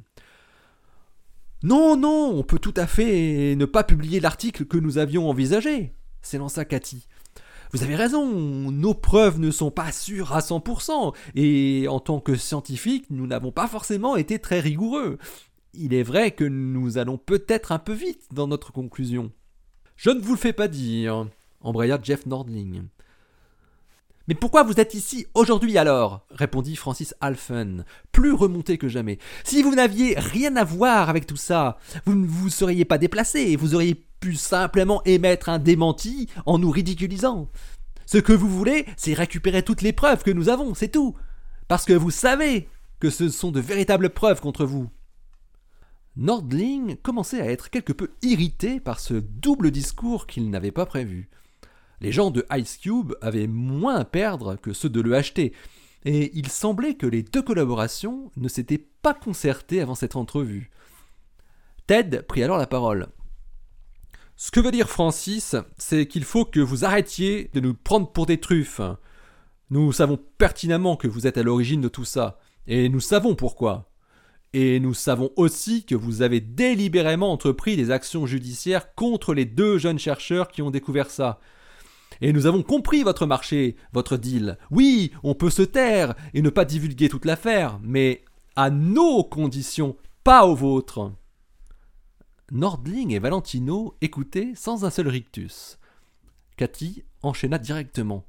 Non, 1.64 1.96
non, 1.96 2.32
on 2.36 2.44
peut 2.44 2.60
tout 2.60 2.74
à 2.76 2.88
fait 2.88 3.56
ne 3.56 3.66
pas 3.66 3.84
publier 3.84 4.20
l'article 4.20 4.66
que 4.66 4.78
nous 4.78 4.98
avions 4.98 5.30
envisagé, 5.30 5.94
s'élança 6.22 6.66
Cathy. 6.66 7.08
Vous 7.72 7.84
avez 7.84 7.96
raison, 7.96 8.30
nos 8.70 8.94
preuves 8.94 9.40
ne 9.40 9.50
sont 9.50 9.72
pas 9.72 9.92
sûres 9.92 10.34
à 10.34 10.42
100%, 10.42 11.16
et 11.36 11.88
en 11.88 12.00
tant 12.00 12.20
que 12.20 12.36
scientifiques, 12.36 13.06
nous 13.10 13.26
n'avons 13.26 13.52
pas 13.52 13.68
forcément 13.68 14.16
été 14.16 14.40
très 14.40 14.60
rigoureux. 14.60 15.18
Il 15.74 15.94
est 15.94 16.04
vrai 16.04 16.32
que 16.32 16.44
nous 16.44 16.98
allons 16.98 17.18
peut-être 17.18 17.72
un 17.72 17.80
peu 17.80 17.94
vite 17.94 18.28
dans 18.32 18.48
notre 18.48 18.72
conclusion. 18.72 19.32
Je 19.96 20.12
ne 20.12 20.20
vous 20.20 20.34
le 20.34 20.38
fais 20.38 20.54
pas 20.54 20.68
dire, 20.68 21.28
embraya 21.62 21.98
Jeff 22.02 22.26
Nordling. 22.26 22.84
Mais 24.28 24.36
pourquoi 24.36 24.64
vous 24.64 24.80
êtes 24.80 24.94
ici 24.94 25.28
aujourd'hui 25.34 25.78
alors 25.78 26.26
répondit 26.30 26.78
Francis 26.78 27.14
Alphen, 27.20 27.84
plus 28.14 28.32
remonté 28.32 28.78
que 28.78 28.88
jamais. 28.88 29.18
Si 29.44 29.62
vous 29.62 29.76
n'aviez 29.76 30.18
rien 30.18 30.56
à 30.56 30.64
voir 30.64 31.10
avec 31.10 31.28
tout 31.28 31.36
ça, 31.36 31.78
vous 32.06 32.16
ne 32.16 32.26
vous 32.26 32.50
seriez 32.50 32.86
pas 32.86 32.98
déplacé, 32.98 33.58
vous 33.58 33.76
auriez 33.76 33.96
pu 34.22 34.36
simplement 34.36 35.04
émettre 35.04 35.50
un 35.50 35.60
démenti 35.60 36.30
en 36.46 36.58
nous 36.58 36.72
ridiculisant. 36.72 37.50
Ce 38.06 38.18
que 38.18 38.32
vous 38.32 38.48
voulez, 38.48 38.86
c'est 38.96 39.14
récupérer 39.14 39.64
toutes 39.64 39.82
les 39.82 39.92
preuves 39.92 40.24
que 40.24 40.32
nous 40.32 40.48
avons, 40.48 40.74
c'est 40.74 40.88
tout. 40.88 41.16
Parce 41.68 41.84
que 41.84 41.94
vous 41.94 42.12
savez 42.12 42.70
que 43.02 43.10
ce 43.10 43.28
sont 43.28 43.52
de 43.52 43.60
véritables 43.60 44.10
preuves 44.10 44.40
contre 44.40 44.64
vous. 44.66 44.90
Nordling 46.16 46.96
commençait 46.98 47.42
à 47.42 47.52
être 47.52 47.70
quelque 47.70 47.92
peu 47.92 48.12
irrité 48.22 48.80
par 48.80 49.00
ce 49.02 49.16
double 49.16 49.72
discours 49.72 50.28
qu'il 50.28 50.50
n'avait 50.50 50.72
pas 50.72 50.86
prévu. 50.86 51.30
Les 52.02 52.12
gens 52.12 52.32
de 52.32 52.46
Ice 52.52 52.78
Cube 52.78 53.14
avaient 53.22 53.48
moins 53.48 53.96
à 53.96 54.06
perdre 54.06 54.56
que 54.56 54.74
ceux 54.74 54.90
de 54.90 55.02
l'EHT, 55.02 55.54
et 56.06 56.32
il 56.38 56.50
semblait 56.50 56.96
que 56.96 57.08
les 57.08 57.24
deux 57.24 57.42
collaborations 57.42 58.32
ne 58.36 58.48
s'étaient 58.48 58.86
pas 59.02 59.14
concertées 59.14 59.82
avant 59.82 59.96
cette 59.96 60.16
entrevue. 60.16 60.70
Ted 61.88 62.22
prit 62.24 62.44
alors 62.44 62.58
la 62.58 62.68
parole. 62.68 63.08
Ce 64.36 64.52
que 64.52 64.60
veut 64.60 64.72
dire 64.72 64.90
Francis, 64.90 65.56
c'est 65.78 66.08
qu'il 66.08 66.24
faut 66.24 66.46
que 66.46 66.60
vous 66.60 66.86
arrêtiez 66.86 67.50
de 67.54 67.60
nous 67.60 67.74
prendre 67.74 68.12
pour 68.12 68.26
des 68.26 68.40
truffes. 68.40 68.82
Nous 69.70 69.92
savons 69.92 70.20
pertinemment 70.38 70.98
que 70.98 71.08
vous 71.08 71.28
êtes 71.28 71.38
à 71.38 71.44
l'origine 71.44 71.82
de 71.82 71.88
tout 71.88 72.06
ça, 72.06 72.40
et 72.68 72.90
nous 72.90 73.00
savons 73.00 73.36
pourquoi. 73.36 73.92
Et 74.54 74.80
nous 74.80 74.94
savons 74.94 75.32
aussi 75.36 75.84
que 75.84 75.96
vous 75.96 76.22
avez 76.22 76.40
délibérément 76.40 77.32
entrepris 77.32 77.76
des 77.76 77.90
actions 77.90 78.26
judiciaires 78.26 78.94
contre 78.94 79.34
les 79.34 79.46
deux 79.46 79.78
jeunes 79.78 80.00
chercheurs 80.00 80.48
qui 80.50 80.62
ont 80.62 80.72
découvert 80.72 81.10
ça. 81.10 81.40
Et 82.22 82.34
nous 82.34 82.46
avons 82.46 82.64
compris 82.64 83.04
votre 83.04 83.26
marché, 83.26 83.76
votre 83.94 84.18
deal. 84.18 84.58
Oui, 84.72 85.12
on 85.24 85.36
peut 85.36 85.50
se 85.50 85.62
taire 85.62 86.16
et 86.34 86.42
ne 86.42 86.50
pas 86.50 86.66
divulguer 86.66 87.10
toute 87.10 87.26
l'affaire, 87.26 87.80
mais 87.84 88.24
à 88.56 88.70
nos 88.70 89.24
conditions, 89.24 89.96
pas 90.24 90.46
aux 90.46 90.56
vôtres. 90.56 91.12
Nordling 92.52 93.12
et 93.12 93.20
Valentino 93.20 93.96
écoutaient 94.02 94.54
sans 94.56 94.86
un 94.86 94.90
seul 94.90 95.08
rictus. 95.08 95.80
Cathy 96.56 97.04
enchaîna 97.24 97.58
directement. 97.58 98.26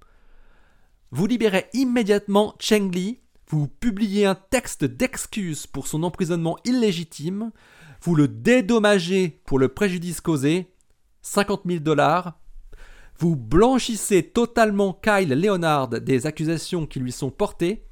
Vous 1.10 1.26
libérez 1.26 1.66
immédiatement 1.74 2.54
Cheng 2.58 2.90
Li, 2.90 3.20
vous 3.48 3.68
publiez 3.68 4.24
un 4.24 4.34
texte 4.34 4.84
d'excuse 4.84 5.66
pour 5.66 5.86
son 5.86 6.02
emprisonnement 6.02 6.56
illégitime, 6.64 7.52
vous 8.02 8.14
le 8.14 8.26
dédommagez 8.28 9.40
pour 9.44 9.58
le 9.58 9.68
préjudice 9.68 10.20
causé, 10.20 10.72
50 11.22 11.62
000 11.66 11.78
dollars, 11.80 12.38
vous 13.18 13.36
blanchissez 13.36 14.22
totalement 14.22 14.92
Kyle 14.92 15.28
Leonard 15.28 15.88
des 15.88 16.26
accusations 16.26 16.86
qui 16.86 16.98
lui 17.00 17.12
sont 17.12 17.30
portées. 17.30 17.86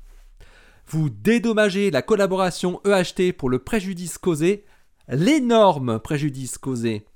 Vous 0.87 1.11
dédommagez 1.11 1.91
la 1.91 2.02
collaboration 2.02 2.81
EHT 2.85 3.33
pour 3.33 3.49
le 3.49 3.61
préjudice 3.61 4.19
causé, 4.19 4.64
l'énorme 5.09 6.00
préjudice 6.00 6.59
causé. 6.59 7.07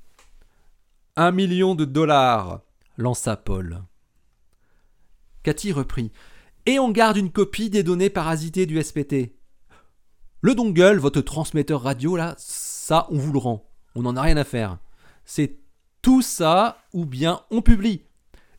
Un 1.17 1.33
million 1.33 1.75
de 1.75 1.85
dollars, 1.85 2.61
lança 2.97 3.37
Paul. 3.37 3.83
Cathy 5.43 5.73
reprit. 5.73 6.13
Et 6.67 6.79
on 6.79 6.91
garde 6.91 7.17
une 7.17 7.31
copie 7.31 7.71
des 7.71 7.83
données 7.83 8.11
parasitées 8.11 8.67
du 8.67 8.83
SPT. 8.83 9.37
Le 10.41 10.55
dongle, 10.55 10.99
votre 10.99 11.21
transmetteur 11.21 11.83
radio, 11.83 12.17
là, 12.17 12.35
ça, 12.39 13.07
on 13.11 13.19
vous 13.19 13.33
le 13.33 13.39
rend. 13.39 13.69
On 13.95 14.03
n'en 14.03 14.17
a 14.17 14.23
rien 14.23 14.37
à 14.37 14.45
faire. 14.45 14.79
C'est 15.25 15.59
tout 16.07 16.23
ça 16.23 16.85
ou 16.93 17.05
bien 17.05 17.41
on 17.51 17.63
publie. 17.63 18.05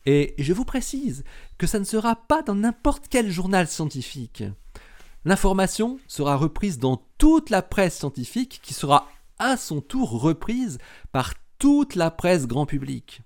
Et 0.06 0.36
je 0.38 0.52
vous 0.52 0.66
précise 0.66 1.24
que 1.58 1.66
ça 1.66 1.80
ne 1.80 1.86
sera 1.86 2.18
pas 2.18 2.42
dans 2.42 2.56
n'importe 2.56 3.06
quel 3.10 3.32
journal 3.32 3.70
scientifique. 3.70 4.44
L'information 5.24 5.98
sera 6.10 6.36
reprise 6.36 6.78
dans 6.78 7.02
toute 7.18 7.50
la 7.50 7.62
presse 7.62 8.00
scientifique 8.00 8.60
qui 8.62 8.74
sera 8.74 9.08
à 9.40 9.56
son 9.56 9.80
tour 9.80 10.20
reprise 10.20 10.78
par 11.14 11.36
toute 11.58 11.96
la 11.96 12.12
presse 12.12 12.48
grand 12.48 12.66
public. 12.66 13.22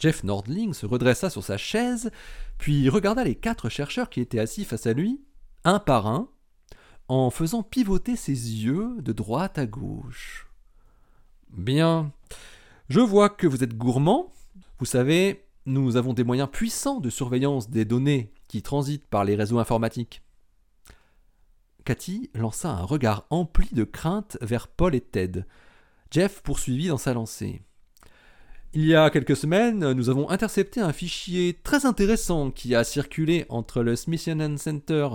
Jeff 0.00 0.24
Nordling 0.24 0.74
se 0.74 0.84
redressa 0.84 1.30
sur 1.30 1.44
sa 1.44 1.56
chaise, 1.56 2.10
puis 2.58 2.88
regarda 2.88 3.22
les 3.22 3.36
quatre 3.36 3.68
chercheurs 3.68 4.10
qui 4.10 4.20
étaient 4.20 4.40
assis 4.40 4.64
face 4.64 4.88
à 4.88 4.92
lui, 4.92 5.20
un 5.62 5.78
par 5.78 6.08
un, 6.08 6.28
en 7.06 7.30
faisant 7.30 7.62
pivoter 7.62 8.16
ses 8.16 8.32
yeux 8.32 8.96
de 8.98 9.12
droite 9.12 9.56
à 9.56 9.66
gauche. 9.66 10.48
Bien, 11.50 12.12
je 12.88 13.00
vois 13.00 13.28
que 13.28 13.46
vous 13.46 13.62
êtes 13.62 13.76
gourmand. 13.76 14.32
Vous 14.78 14.86
savez, 14.86 15.44
nous 15.66 15.96
avons 15.96 16.14
des 16.14 16.24
moyens 16.24 16.48
puissants 16.50 17.00
de 17.00 17.10
surveillance 17.10 17.68
des 17.68 17.84
données 17.84 18.32
qui 18.48 18.62
transitent 18.62 19.06
par 19.06 19.24
les 19.24 19.36
réseaux 19.36 19.58
informatiques. 19.58 20.22
Cathy 21.84 22.30
lança 22.34 22.70
un 22.70 22.84
regard 22.84 23.26
empli 23.30 23.68
de 23.72 23.84
crainte 23.84 24.38
vers 24.40 24.68
Paul 24.68 24.94
et 24.94 25.00
Ted. 25.00 25.44
Jeff 26.10 26.42
poursuivit 26.42 26.88
dans 26.88 26.98
sa 26.98 27.14
lancée. 27.14 27.62
Il 28.74 28.84
y 28.84 28.94
a 28.94 29.08
quelques 29.10 29.36
semaines, 29.36 29.92
nous 29.92 30.10
avons 30.10 30.28
intercepté 30.28 30.80
un 30.80 30.92
fichier 30.92 31.58
très 31.62 31.86
intéressant 31.86 32.50
qui 32.50 32.74
a 32.74 32.84
circulé 32.84 33.46
entre 33.48 33.82
le 33.82 33.96
Smithsonian 33.96 34.58
Center 34.58 35.08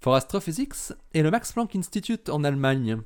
for 0.00 0.14
Astrophysics 0.14 0.94
et 1.12 1.22
le 1.22 1.30
Max 1.30 1.52
Planck 1.52 1.76
Institute 1.76 2.30
en 2.30 2.44
Allemagne. 2.44 3.02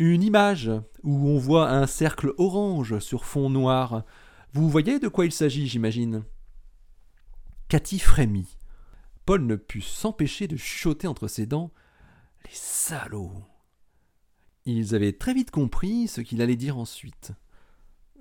Une 0.00 0.22
image 0.22 0.70
où 1.02 1.28
on 1.28 1.36
voit 1.36 1.70
un 1.70 1.86
cercle 1.86 2.32
orange 2.38 3.00
sur 3.00 3.26
fond 3.26 3.50
noir. 3.50 4.06
Vous 4.54 4.70
voyez 4.70 4.98
de 4.98 5.08
quoi 5.08 5.26
il 5.26 5.30
s'agit, 5.30 5.66
j'imagine? 5.66 6.24
Cathy 7.68 7.98
frémit. 7.98 8.56
Paul 9.26 9.44
ne 9.44 9.56
put 9.56 9.82
s'empêcher 9.82 10.48
de 10.48 10.56
chuchoter 10.56 11.06
entre 11.06 11.28
ses 11.28 11.44
dents. 11.44 11.70
Les 12.46 12.54
salauds 12.54 13.44
Ils 14.64 14.94
avaient 14.94 15.12
très 15.12 15.34
vite 15.34 15.50
compris 15.50 16.08
ce 16.08 16.22
qu'il 16.22 16.40
allait 16.40 16.56
dire 16.56 16.78
ensuite. 16.78 17.32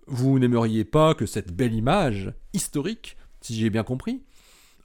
Vous 0.06 0.38
n'aimeriez 0.38 0.84
pas 0.84 1.14
que 1.14 1.26
cette 1.26 1.54
belle 1.54 1.74
image, 1.74 2.34
historique, 2.52 3.16
si 3.40 3.56
j'ai 3.56 3.70
bien 3.70 3.86
compris, 3.86 4.26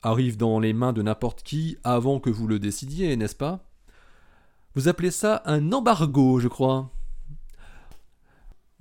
arrive 0.02 0.36
dans 0.36 0.60
les 0.60 0.72
mains 0.72 0.92
de 0.92 1.02
n'importe 1.02 1.42
qui 1.42 1.76
avant 1.82 2.20
que 2.20 2.30
vous 2.30 2.46
le 2.46 2.60
décidiez, 2.60 3.16
n'est-ce 3.16 3.34
pas? 3.34 3.68
Vous 4.74 4.88
appelez 4.88 5.10
ça 5.10 5.42
un 5.44 5.72
embargo, 5.72 6.40
je 6.40 6.48
crois. 6.48 6.90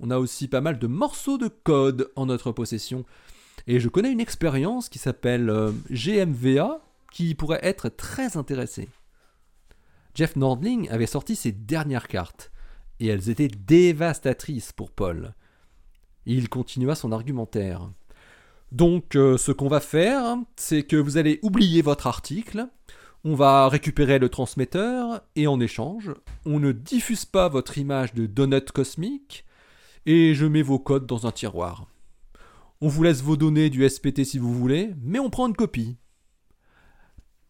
On 0.00 0.10
a 0.10 0.18
aussi 0.18 0.48
pas 0.48 0.60
mal 0.60 0.78
de 0.78 0.86
morceaux 0.86 1.38
de 1.38 1.48
code 1.48 2.10
en 2.16 2.26
notre 2.26 2.52
possession. 2.52 3.04
Et 3.66 3.80
je 3.80 3.88
connais 3.88 4.12
une 4.12 4.20
expérience 4.20 4.88
qui 4.88 4.98
s'appelle 4.98 5.48
euh, 5.48 5.72
GMVA 5.90 6.80
qui 7.12 7.34
pourrait 7.34 7.60
être 7.62 7.88
très 7.88 8.36
intéressée. 8.36 8.88
Jeff 10.14 10.36
Nordling 10.36 10.88
avait 10.90 11.06
sorti 11.06 11.36
ses 11.36 11.52
dernières 11.52 12.08
cartes, 12.08 12.52
et 13.00 13.06
elles 13.06 13.30
étaient 13.30 13.48
dévastatrices 13.48 14.72
pour 14.72 14.90
Paul. 14.90 15.34
Il 16.26 16.48
continua 16.48 16.94
son 16.94 17.12
argumentaire. 17.12 17.88
Donc, 18.72 19.14
euh, 19.14 19.38
ce 19.38 19.52
qu'on 19.52 19.68
va 19.68 19.80
faire, 19.80 20.36
c'est 20.56 20.82
que 20.82 20.96
vous 20.96 21.16
allez 21.16 21.38
oublier 21.42 21.82
votre 21.82 22.06
article, 22.06 22.68
On 23.26 23.34
va 23.34 23.70
récupérer 23.70 24.18
le 24.18 24.28
transmetteur 24.28 25.22
et 25.34 25.46
en 25.46 25.58
échange, 25.58 26.12
on 26.44 26.60
ne 26.60 26.72
diffuse 26.72 27.24
pas 27.24 27.48
votre 27.48 27.78
image 27.78 28.12
de 28.12 28.26
donut 28.26 28.70
cosmique 28.70 29.46
et 30.04 30.34
je 30.34 30.44
mets 30.44 30.60
vos 30.60 30.78
codes 30.78 31.06
dans 31.06 31.26
un 31.26 31.32
tiroir. 31.32 31.86
On 32.82 32.88
vous 32.88 33.02
laisse 33.02 33.22
vos 33.22 33.38
données 33.38 33.70
du 33.70 33.88
SPT 33.88 34.24
si 34.24 34.38
vous 34.38 34.52
voulez, 34.52 34.92
mais 35.00 35.18
on 35.18 35.30
prend 35.30 35.48
une 35.48 35.56
copie. 35.56 35.96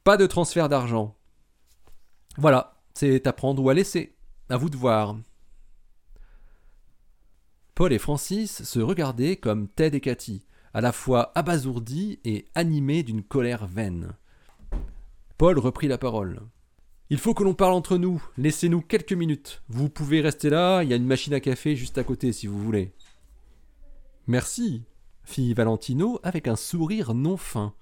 Pas 0.04 0.16
de 0.16 0.26
transfert 0.26 0.68
d'argent. 0.68 1.16
Voilà, 2.36 2.80
c'est 2.94 3.26
à 3.26 3.32
prendre 3.32 3.60
ou 3.60 3.68
à 3.68 3.74
laisser. 3.74 4.14
À 4.50 4.56
vous 4.56 4.70
de 4.70 4.76
voir. 4.76 5.16
Paul 7.74 7.92
et 7.92 7.98
Francis 7.98 8.62
se 8.62 8.78
regardaient 8.78 9.36
comme 9.36 9.66
Ted 9.66 9.96
et 9.96 10.00
Cathy, 10.00 10.46
à 10.72 10.80
la 10.80 10.92
fois 10.92 11.32
abasourdis 11.34 12.20
et 12.24 12.44
animés 12.54 13.02
d'une 13.02 13.24
colère 13.24 13.66
vaine. 13.66 14.14
Paul 15.36 15.58
reprit 15.58 15.88
la 15.88 15.98
parole. 15.98 16.40
Il 17.10 17.18
faut 17.18 17.34
que 17.34 17.44
l'on 17.44 17.54
parle 17.54 17.74
entre 17.74 17.98
nous, 17.98 18.22
laissez-nous 18.38 18.80
quelques 18.80 19.12
minutes. 19.12 19.62
Vous 19.68 19.88
pouvez 19.88 20.20
rester 20.20 20.48
là, 20.48 20.82
il 20.82 20.90
y 20.90 20.92
a 20.92 20.96
une 20.96 21.06
machine 21.06 21.34
à 21.34 21.40
café 21.40 21.76
juste 21.76 21.98
à 21.98 22.04
côté 22.04 22.32
si 22.32 22.46
vous 22.46 22.58
voulez. 22.58 22.94
Merci, 24.26 24.84
fit 25.22 25.52
Valentino 25.52 26.18
avec 26.22 26.48
un 26.48 26.56
sourire 26.56 27.14
non 27.14 27.36
fin. 27.36 27.74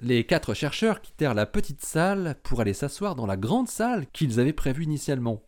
Les 0.00 0.26
quatre 0.26 0.52
chercheurs 0.52 1.00
quittèrent 1.00 1.32
la 1.32 1.46
petite 1.46 1.82
salle 1.82 2.38
pour 2.42 2.60
aller 2.60 2.74
s'asseoir 2.74 3.14
dans 3.14 3.24
la 3.24 3.38
grande 3.38 3.68
salle 3.68 4.06
qu'ils 4.08 4.40
avaient 4.40 4.52
prévue 4.52 4.84
initialement. 4.84 5.42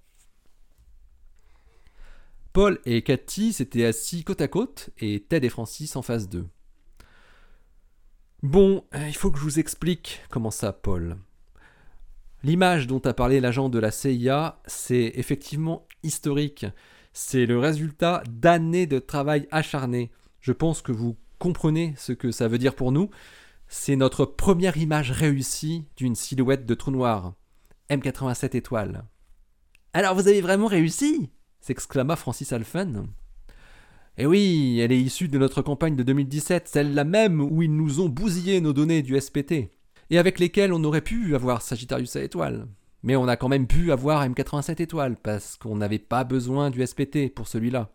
Paul 2.54 2.80
et 2.86 3.02
Cathy 3.02 3.52
s'étaient 3.52 3.84
assis 3.84 4.24
côte 4.24 4.40
à 4.40 4.48
côte 4.48 4.88
et 4.98 5.22
Ted 5.22 5.46
et 5.46 5.50
Francis 5.50 5.96
en 5.96 6.02
face 6.02 6.30
d'eux. 6.30 6.48
Bon, 8.42 8.84
il 8.94 9.16
faut 9.16 9.32
que 9.32 9.38
je 9.38 9.42
vous 9.42 9.58
explique, 9.58 10.20
commença 10.30 10.72
Paul. 10.72 11.16
L'image 12.44 12.86
dont 12.86 13.00
a 13.00 13.12
parlé 13.12 13.40
l'agent 13.40 13.68
de 13.68 13.80
la 13.80 13.90
CIA, 13.90 14.60
c'est 14.64 15.12
effectivement 15.16 15.88
historique. 16.04 16.64
C'est 17.12 17.46
le 17.46 17.58
résultat 17.58 18.22
d'années 18.30 18.86
de 18.86 19.00
travail 19.00 19.48
acharné. 19.50 20.12
Je 20.40 20.52
pense 20.52 20.82
que 20.82 20.92
vous 20.92 21.16
comprenez 21.40 21.94
ce 21.96 22.12
que 22.12 22.30
ça 22.30 22.46
veut 22.46 22.58
dire 22.58 22.76
pour 22.76 22.92
nous. 22.92 23.10
C'est 23.66 23.96
notre 23.96 24.24
première 24.24 24.76
image 24.76 25.10
réussie 25.10 25.86
d'une 25.96 26.14
silhouette 26.14 26.64
de 26.64 26.74
trou 26.74 26.92
noir. 26.92 27.34
M87 27.90 28.56
étoiles. 28.56 29.04
Alors 29.92 30.14
vous 30.14 30.28
avez 30.28 30.40
vraiment 30.40 30.68
réussi? 30.68 31.30
s'exclama 31.60 32.14
Francis 32.14 32.52
Alphen. 32.52 33.08
Eh 34.20 34.26
oui, 34.26 34.80
elle 34.80 34.90
est 34.90 35.00
issue 35.00 35.28
de 35.28 35.38
notre 35.38 35.62
campagne 35.62 35.94
de 35.94 36.02
2017, 36.02 36.66
celle-là 36.66 37.04
même 37.04 37.40
où 37.40 37.62
ils 37.62 37.72
nous 37.72 38.00
ont 38.00 38.08
bousillé 38.08 38.60
nos 38.60 38.72
données 38.72 39.00
du 39.00 39.18
SPT, 39.18 39.70
et 40.10 40.18
avec 40.18 40.40
lesquelles 40.40 40.72
on 40.72 40.82
aurait 40.82 41.02
pu 41.02 41.36
avoir 41.36 41.62
Sagittarius 41.62 42.16
à 42.16 42.24
étoile. 42.24 42.66
Mais 43.04 43.14
on 43.14 43.28
a 43.28 43.36
quand 43.36 43.46
même 43.46 43.68
pu 43.68 43.92
avoir 43.92 44.28
M87 44.28 44.82
étoiles, 44.82 45.16
parce 45.22 45.56
qu'on 45.56 45.76
n'avait 45.76 46.00
pas 46.00 46.24
besoin 46.24 46.70
du 46.70 46.84
SPT 46.84 47.32
pour 47.32 47.46
celui-là. 47.46 47.92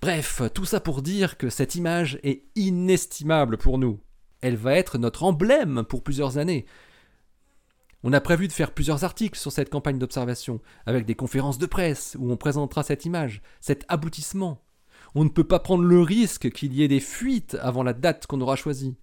Bref, 0.00 0.42
tout 0.52 0.64
ça 0.64 0.80
pour 0.80 1.00
dire 1.00 1.38
que 1.38 1.48
cette 1.48 1.76
image 1.76 2.18
est 2.24 2.42
inestimable 2.56 3.58
pour 3.58 3.78
nous. 3.78 4.00
Elle 4.40 4.56
va 4.56 4.74
être 4.74 4.98
notre 4.98 5.22
emblème 5.22 5.84
pour 5.88 6.02
plusieurs 6.02 6.38
années. 6.38 6.66
On 8.02 8.12
a 8.12 8.20
prévu 8.20 8.48
de 8.48 8.52
faire 8.52 8.74
plusieurs 8.74 9.04
articles 9.04 9.38
sur 9.38 9.52
cette 9.52 9.70
campagne 9.70 10.00
d'observation, 10.00 10.60
avec 10.86 11.06
des 11.06 11.14
conférences 11.14 11.58
de 11.58 11.66
presse 11.66 12.16
où 12.18 12.32
on 12.32 12.36
présentera 12.36 12.82
cette 12.82 13.04
image, 13.04 13.42
cet 13.60 13.84
aboutissement. 13.86 14.58
On 15.14 15.24
ne 15.24 15.28
peut 15.28 15.44
pas 15.44 15.58
prendre 15.58 15.84
le 15.84 16.00
risque 16.00 16.50
qu'il 16.50 16.72
y 16.72 16.82
ait 16.82 16.88
des 16.88 17.00
fuites 17.00 17.56
avant 17.60 17.82
la 17.82 17.92
date 17.92 18.26
qu'on 18.26 18.40
aura 18.40 18.56
choisie. 18.56 18.96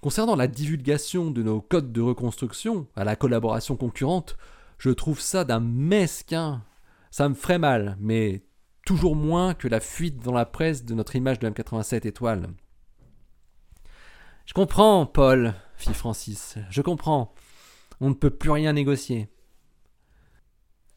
Concernant 0.00 0.36
la 0.36 0.46
divulgation 0.46 1.30
de 1.30 1.42
nos 1.42 1.60
codes 1.60 1.92
de 1.92 2.00
reconstruction 2.00 2.86
à 2.96 3.04
la 3.04 3.16
collaboration 3.16 3.76
concurrente, 3.76 4.36
je 4.78 4.90
trouve 4.90 5.20
ça 5.20 5.44
d'un 5.44 5.60
mesquin. 5.60 6.64
Ça 7.10 7.28
me 7.28 7.34
ferait 7.34 7.58
mal, 7.58 7.96
mais 8.00 8.42
toujours 8.86 9.16
moins 9.16 9.52
que 9.54 9.68
la 9.68 9.80
fuite 9.80 10.22
dans 10.22 10.32
la 10.32 10.46
presse 10.46 10.84
de 10.84 10.94
notre 10.94 11.16
image 11.16 11.38
de 11.38 11.50
M87 11.50 12.06
étoile. 12.06 12.48
Je 14.46 14.54
comprends, 14.54 15.06
Paul, 15.06 15.54
fit 15.76 15.92
Francis. 15.92 16.56
Je 16.70 16.82
comprends. 16.82 17.34
On 18.00 18.08
ne 18.08 18.14
peut 18.14 18.30
plus 18.30 18.50
rien 18.50 18.72
négocier. 18.72 19.28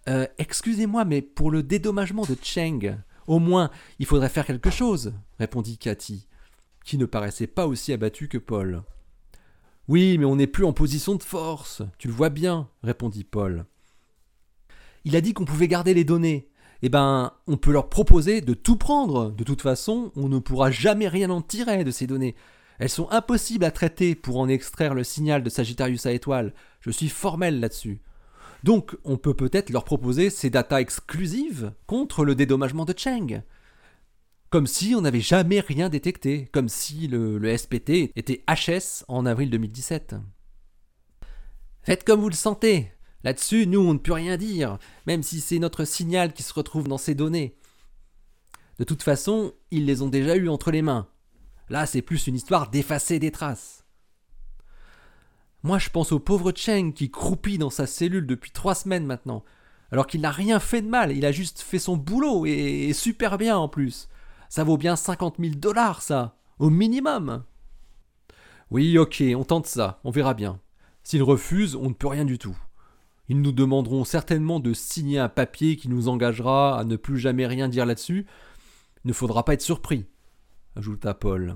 Euh, 0.07 0.27
excusez-moi, 0.37 1.03
mais 1.05 1.21
pour 1.21 1.51
le 1.51 1.61
dédommagement 1.61 2.23
de 2.23 2.35
Cheng, 2.41 2.97
au 3.27 3.39
moins, 3.39 3.69
il 3.99 4.05
faudrait 4.05 4.29
faire 4.29 4.45
quelque 4.45 4.69
chose, 4.69 5.13
répondit 5.39 5.77
Cathy, 5.77 6.27
qui 6.83 6.97
ne 6.97 7.05
paraissait 7.05 7.47
pas 7.47 7.67
aussi 7.67 7.93
abattue 7.93 8.27
que 8.27 8.37
Paul. 8.37 8.83
Oui, 9.87 10.17
mais 10.17 10.25
on 10.25 10.37
n'est 10.37 10.47
plus 10.47 10.65
en 10.65 10.73
position 10.73 11.15
de 11.15 11.23
force, 11.23 11.81
tu 11.97 12.07
le 12.07 12.13
vois 12.13 12.29
bien, 12.29 12.69
répondit 12.83 13.23
Paul. 13.23 13.65
Il 15.05 15.15
a 15.15 15.21
dit 15.21 15.33
qu'on 15.33 15.45
pouvait 15.45 15.67
garder 15.67 15.93
les 15.93 16.05
données. 16.05 16.49
Eh 16.81 16.89
ben, 16.89 17.31
on 17.47 17.57
peut 17.57 17.71
leur 17.71 17.89
proposer 17.89 18.41
de 18.41 18.53
tout 18.53 18.75
prendre. 18.75 19.31
De 19.31 19.43
toute 19.43 19.61
façon, 19.61 20.11
on 20.15 20.29
ne 20.29 20.39
pourra 20.39 20.71
jamais 20.71 21.07
rien 21.07 21.29
en 21.29 21.41
tirer 21.41 21.83
de 21.83 21.91
ces 21.91 22.07
données. 22.07 22.35
Elles 22.79 22.89
sont 22.89 23.09
impossibles 23.11 23.65
à 23.65 23.71
traiter 23.71 24.15
pour 24.15 24.37
en 24.37 24.49
extraire 24.49 24.93
le 24.93 25.03
signal 25.03 25.43
de 25.43 25.49
Sagittarius 25.49 26.05
à 26.05 26.11
étoile. 26.11 26.53
Je 26.81 26.91
suis 26.91 27.09
formel 27.09 27.59
là-dessus. 27.59 28.01
Donc, 28.63 28.95
on 29.03 29.17
peut 29.17 29.33
peut-être 29.33 29.69
leur 29.69 29.83
proposer 29.83 30.29
ces 30.29 30.49
datas 30.49 30.79
exclusives 30.79 31.73
contre 31.85 32.23
le 32.23 32.33
dédommagement 32.33 32.85
de 32.85 32.93
Cheng. 32.97 33.43
Comme 34.49 34.67
si 34.67 34.95
on 34.95 35.01
n'avait 35.01 35.19
jamais 35.19 35.59
rien 35.59 35.89
détecté, 35.89 36.47
comme 36.53 36.69
si 36.69 37.07
le, 37.07 37.57
SPT 37.57 38.11
était 38.15 38.43
HS 38.47 39.03
en 39.09 39.25
avril 39.25 39.49
2017. 39.49 40.15
Faites 41.81 42.05
comme 42.05 42.21
vous 42.21 42.29
le 42.29 42.35
sentez. 42.35 42.91
Là-dessus, 43.25 43.67
nous, 43.67 43.81
on 43.81 43.93
ne 43.93 43.99
peut 43.99 44.13
rien 44.13 44.37
dire, 44.37 44.77
même 45.07 45.23
si 45.23 45.41
c'est 45.41 45.59
notre 45.59 45.83
signal 45.85 46.33
qui 46.33 46.43
se 46.43 46.53
retrouve 46.53 46.87
dans 46.87 46.97
ces 46.97 47.15
données. 47.15 47.57
De 48.79 48.83
toute 48.85 49.03
façon, 49.03 49.53
ils 49.71 49.85
les 49.85 50.01
ont 50.01 50.09
déjà 50.09 50.37
eus 50.37 50.49
entre 50.49 50.71
les 50.71 50.81
mains. 50.81 51.07
Là, 51.69 51.85
c'est 51.85 52.01
plus 52.01 52.27
une 52.27 52.35
histoire 52.35 52.69
d'effacer 52.69 53.19
des 53.19 53.31
traces. 53.31 53.82
Moi, 55.63 55.79
je 55.79 55.89
pense 55.89 56.11
au 56.11 56.19
pauvre 56.19 56.51
Cheng 56.55 56.93
qui 56.93 57.09
croupit 57.09 57.57
dans 57.57 57.69
sa 57.69 57.87
cellule 57.87 58.27
depuis 58.27 58.51
trois 58.51 58.75
semaines 58.75 59.05
maintenant, 59.05 59.43
alors 59.91 60.07
qu'il 60.07 60.21
n'a 60.21 60.31
rien 60.31 60.59
fait 60.59 60.81
de 60.81 60.89
mal, 60.89 61.15
il 61.15 61.25
a 61.25 61.31
juste 61.31 61.61
fait 61.61 61.79
son 61.79 61.97
boulot 61.97 62.45
et, 62.45 62.91
super 62.93 63.37
bien 63.37 63.57
en 63.57 63.69
plus. 63.69 64.09
Ça 64.49 64.63
vaut 64.63 64.77
bien 64.77 64.95
50 64.95 65.37
000 65.39 65.55
dollars, 65.55 66.01
ça, 66.01 66.35
au 66.59 66.69
minimum. 66.69 67.43
Oui, 68.71 68.97
ok, 68.97 69.23
on 69.35 69.43
tente 69.43 69.67
ça, 69.67 69.99
on 70.03 70.11
verra 70.11 70.33
bien. 70.33 70.59
S'ils 71.03 71.23
refusent, 71.23 71.75
on 71.75 71.89
ne 71.89 71.93
peut 71.93 72.07
rien 72.07 72.25
du 72.25 72.37
tout. 72.37 72.57
Ils 73.29 73.41
nous 73.41 73.51
demanderont 73.51 74.03
certainement 74.03 74.59
de 74.59 74.73
signer 74.73 75.19
un 75.19 75.29
papier 75.29 75.77
qui 75.77 75.89
nous 75.89 76.07
engagera 76.07 76.79
à 76.79 76.83
ne 76.83 76.97
plus 76.97 77.17
jamais 77.17 77.47
rien 77.47 77.69
dire 77.69 77.85
là-dessus. 77.85 78.25
Il 79.05 79.07
ne 79.07 79.13
faudra 79.13 79.45
pas 79.45 79.53
être 79.53 79.61
surpris 79.61 80.05
ajouta 80.75 81.13
Paul. 81.13 81.55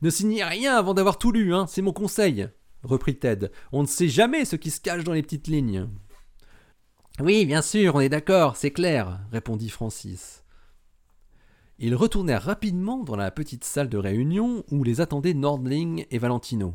Ne 0.00 0.10
signez 0.10 0.44
rien 0.44 0.76
avant 0.76 0.94
d'avoir 0.94 1.18
tout 1.18 1.32
lu, 1.32 1.54
hein, 1.54 1.66
c'est 1.66 1.82
mon 1.82 1.92
conseil, 1.92 2.48
reprit 2.82 3.18
Ted. 3.18 3.50
On 3.72 3.82
ne 3.82 3.88
sait 3.88 4.08
jamais 4.08 4.44
ce 4.44 4.56
qui 4.56 4.70
se 4.70 4.80
cache 4.80 5.04
dans 5.04 5.12
les 5.12 5.22
petites 5.22 5.48
lignes. 5.48 5.88
Oui, 7.20 7.46
bien 7.46 7.62
sûr, 7.62 7.96
on 7.96 8.00
est 8.00 8.08
d'accord, 8.08 8.56
c'est 8.56 8.70
clair, 8.70 9.20
répondit 9.32 9.70
Francis. 9.70 10.44
Ils 11.80 11.96
retournèrent 11.96 12.42
rapidement 12.42 13.02
dans 13.02 13.16
la 13.16 13.32
petite 13.32 13.64
salle 13.64 13.88
de 13.88 13.98
réunion 13.98 14.64
où 14.70 14.84
les 14.84 15.00
attendaient 15.00 15.34
Nordling 15.34 16.06
et 16.10 16.18
Valentino. 16.18 16.74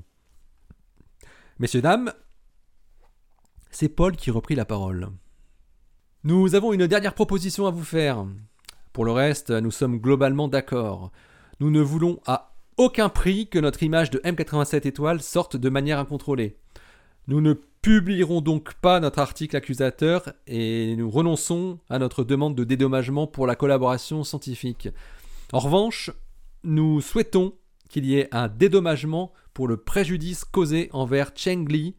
Messieurs, 1.60 1.82
dames, 1.82 2.14
c'est 3.72 3.90
Paul 3.90 4.16
qui 4.16 4.32
reprit 4.32 4.56
la 4.56 4.66
parole. 4.66 5.10
Nous 6.26 6.56
avons 6.56 6.74
une 6.74 6.88
dernière 6.88 7.16
proposition 7.16 7.68
à 7.68 7.72
vous 7.72 7.84
faire. 7.84 8.26
Pour 8.92 9.06
le 9.06 9.12
reste, 9.12 9.50
nous 9.50 9.72
sommes 9.72 9.98
globalement 9.98 10.48
d'accord. 10.48 11.12
Nous 11.60 11.70
ne 11.70 11.82
voulons 11.82 12.20
à 12.26 12.53
aucun 12.78 13.10
prix 13.10 13.48
que 13.48 13.60
notre 13.60 13.84
image 13.84 14.10
de 14.10 14.20
M87 14.20 14.88
étoiles 14.88 15.22
sorte 15.22 15.58
de 15.58 15.70
manière 15.70 16.00
incontrôlée. 16.00 16.58
Nous 17.28 17.42
ne 17.42 17.54
publierons 17.82 18.42
donc 18.42 18.74
pas 18.76 19.00
notre 19.00 19.20
article 19.20 19.56
accusateur 19.56 20.34
et 20.48 20.96
nous 20.96 21.10
renonçons 21.10 21.80
à 21.90 22.00
notre 22.00 22.24
demande 22.24 22.56
de 22.56 22.64
dédommagement 22.64 23.28
pour 23.28 23.48
la 23.48 23.56
collaboration 23.56 24.24
scientifique. 24.24 24.90
En 25.52 25.60
revanche, 25.60 26.12
nous 26.64 27.02
souhaitons 27.02 27.54
qu'il 27.90 28.06
y 28.06 28.18
ait 28.18 28.30
un 28.32 28.48
dédommagement 28.48 29.34
pour 29.54 29.68
le 29.68 29.78
préjudice 29.78 30.46
causé 30.46 30.90
envers 30.94 31.32
Cheng 31.36 31.68
Li 31.70 31.96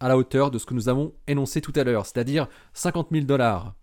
à 0.00 0.08
la 0.08 0.16
hauteur 0.16 0.50
de 0.50 0.58
ce 0.58 0.66
que 0.66 0.74
nous 0.74 0.88
avons 0.88 1.14
énoncé 1.26 1.60
tout 1.60 1.72
à 1.76 1.84
l'heure, 1.84 2.06
c'est-à-dire 2.06 2.48
50 2.72 3.08
000 3.12 3.24
dollars. 3.24 3.74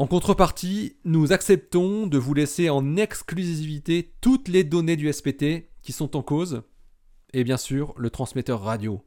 En 0.00 0.06
contrepartie, 0.06 0.96
nous 1.04 1.30
acceptons 1.30 2.06
de 2.06 2.16
vous 2.16 2.32
laisser 2.32 2.70
en 2.70 2.96
exclusivité 2.96 4.14
toutes 4.22 4.48
les 4.48 4.64
données 4.64 4.96
du 4.96 5.12
SPT 5.12 5.68
qui 5.82 5.92
sont 5.92 6.16
en 6.16 6.22
cause, 6.22 6.62
et 7.34 7.44
bien 7.44 7.58
sûr 7.58 7.92
le 7.98 8.08
transmetteur 8.08 8.62
radio. 8.62 9.04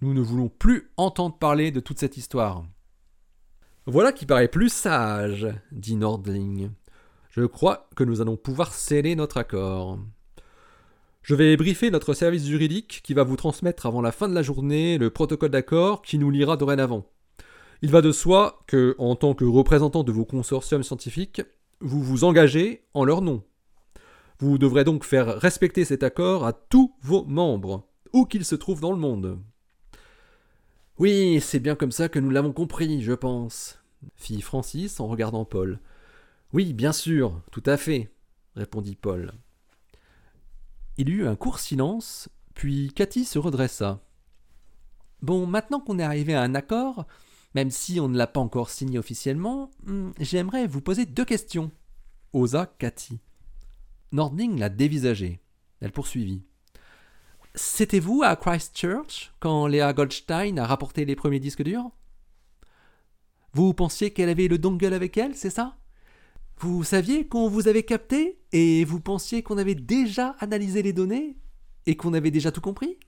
Nous 0.00 0.14
ne 0.14 0.22
voulons 0.22 0.48
plus 0.48 0.90
entendre 0.96 1.36
parler 1.36 1.70
de 1.70 1.80
toute 1.80 1.98
cette 1.98 2.16
histoire. 2.16 2.64
Voilà 3.84 4.10
qui 4.10 4.24
paraît 4.24 4.48
plus 4.48 4.70
sage, 4.70 5.48
dit 5.70 5.96
Nordling. 5.96 6.70
Je 7.28 7.44
crois 7.44 7.90
que 7.94 8.02
nous 8.02 8.22
allons 8.22 8.38
pouvoir 8.38 8.72
sceller 8.72 9.16
notre 9.16 9.36
accord. 9.36 9.98
Je 11.20 11.34
vais 11.34 11.58
briefer 11.58 11.90
notre 11.90 12.14
service 12.14 12.46
juridique 12.46 13.02
qui 13.04 13.12
va 13.12 13.22
vous 13.22 13.36
transmettre 13.36 13.84
avant 13.84 14.00
la 14.00 14.12
fin 14.12 14.30
de 14.30 14.34
la 14.34 14.42
journée 14.42 14.96
le 14.96 15.10
protocole 15.10 15.50
d'accord 15.50 16.00
qui 16.00 16.16
nous 16.16 16.30
lira 16.30 16.56
dorénavant. 16.56 17.04
Il 17.82 17.90
va 17.90 18.00
de 18.00 18.12
soi 18.12 18.62
que, 18.66 18.94
en 18.98 19.16
tant 19.16 19.34
que 19.34 19.44
représentant 19.44 20.02
de 20.02 20.12
vos 20.12 20.24
consortiums 20.24 20.82
scientifiques, 20.82 21.42
vous 21.80 22.02
vous 22.02 22.24
engagez 22.24 22.84
en 22.94 23.04
leur 23.04 23.20
nom. 23.20 23.42
Vous 24.38 24.58
devrez 24.58 24.84
donc 24.84 25.04
faire 25.04 25.38
respecter 25.38 25.84
cet 25.84 26.02
accord 26.02 26.46
à 26.46 26.52
tous 26.52 26.94
vos 27.02 27.24
membres, 27.24 27.88
où 28.12 28.24
qu'ils 28.24 28.44
se 28.44 28.54
trouvent 28.54 28.80
dans 28.80 28.92
le 28.92 28.98
monde. 28.98 29.38
Oui, 30.98 31.40
c'est 31.42 31.60
bien 31.60 31.74
comme 31.74 31.92
ça 31.92 32.08
que 32.08 32.18
nous 32.18 32.30
l'avons 32.30 32.52
compris, 32.52 33.02
je 33.02 33.12
pense, 33.12 33.78
fit 34.16 34.40
Francis 34.40 34.98
en 35.00 35.06
regardant 35.06 35.44
Paul. 35.44 35.78
Oui, 36.54 36.72
bien 36.72 36.92
sûr, 36.92 37.42
tout 37.52 37.62
à 37.66 37.76
fait, 37.76 38.10
répondit 38.54 38.96
Paul. 38.96 39.32
Il 40.96 41.10
y 41.10 41.12
eut 41.12 41.26
un 41.26 41.36
court 41.36 41.58
silence, 41.58 42.30
puis 42.54 42.90
Cathy 42.94 43.26
se 43.26 43.38
redressa. 43.38 44.00
Bon, 45.20 45.46
maintenant 45.46 45.80
qu'on 45.80 45.98
est 45.98 46.04
arrivé 46.04 46.34
à 46.34 46.42
un 46.42 46.54
accord, 46.54 47.06
même 47.56 47.70
si 47.70 48.00
on 48.00 48.08
ne 48.10 48.18
l'a 48.18 48.26
pas 48.26 48.40
encore 48.40 48.68
signé 48.68 48.98
officiellement, 48.98 49.70
hmm, 49.86 50.10
j'aimerais 50.20 50.66
vous 50.66 50.82
poser 50.82 51.06
deux 51.06 51.24
questions. 51.24 51.70
Osa 52.34 52.66
Cathy. 52.66 53.18
Nordling 54.12 54.58
l'a 54.58 54.68
dévisagé. 54.68 55.40
Elle 55.80 55.90
poursuivit. 55.90 56.42
C'était 57.54 57.98
vous 57.98 58.22
à 58.22 58.36
Christchurch 58.36 59.32
quand 59.40 59.66
Léa 59.68 59.94
Goldstein 59.94 60.58
a 60.58 60.66
rapporté 60.66 61.06
les 61.06 61.16
premiers 61.16 61.40
disques 61.40 61.62
durs? 61.62 61.90
Vous 63.54 63.72
pensiez 63.72 64.10
qu'elle 64.10 64.28
avait 64.28 64.48
le 64.48 64.58
dongle 64.58 64.92
avec 64.92 65.16
elle, 65.16 65.34
c'est 65.34 65.48
ça? 65.48 65.78
Vous 66.58 66.84
saviez 66.84 67.26
qu'on 67.26 67.48
vous 67.48 67.68
avait 67.68 67.84
capté 67.84 68.38
et 68.52 68.84
vous 68.84 69.00
pensiez 69.00 69.42
qu'on 69.42 69.56
avait 69.56 69.74
déjà 69.74 70.36
analysé 70.40 70.82
les 70.82 70.92
données 70.92 71.38
et 71.86 71.96
qu'on 71.96 72.12
avait 72.12 72.30
déjà 72.30 72.52
tout 72.52 72.60
compris? 72.60 72.98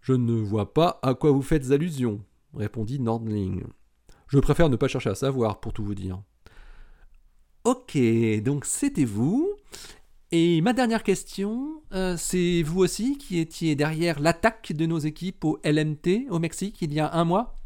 Je 0.00 0.14
ne 0.14 0.32
vois 0.32 0.72
pas 0.72 0.98
à 1.02 1.12
quoi 1.12 1.32
vous 1.32 1.42
faites 1.42 1.70
allusion, 1.70 2.24
répondit 2.54 3.00
Nordling. 3.00 3.64
Je 4.28 4.38
préfère 4.38 4.68
ne 4.68 4.76
pas 4.76 4.88
chercher 4.88 5.10
à 5.10 5.14
savoir, 5.14 5.60
pour 5.60 5.72
tout 5.72 5.84
vous 5.84 5.94
dire. 5.94 6.22
Ok, 7.64 7.98
donc 8.42 8.64
c'était 8.64 9.04
vous. 9.04 9.48
Et 10.32 10.60
ma 10.60 10.72
dernière 10.72 11.02
question, 11.02 11.82
euh, 11.92 12.16
c'est 12.16 12.62
vous 12.62 12.80
aussi 12.80 13.18
qui 13.18 13.38
étiez 13.38 13.74
derrière 13.74 14.20
l'attaque 14.20 14.72
de 14.72 14.86
nos 14.86 14.98
équipes 14.98 15.44
au 15.44 15.58
LMT 15.64 16.28
au 16.30 16.38
Mexique 16.38 16.80
il 16.82 16.94
y 16.94 17.00
a 17.00 17.12
un 17.12 17.24
mois? 17.24 17.56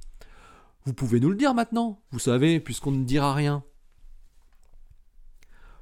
Vous 0.87 0.95
pouvez 0.95 1.21
nous 1.21 1.29
le 1.29 1.37
dire 1.37 1.55
maintenant, 1.55 2.01
vous 2.11 2.19
savez, 2.19 2.61
puisqu'on 2.61 2.93
ne 2.93 3.05
dira 3.05 3.35
rien. 3.35 3.63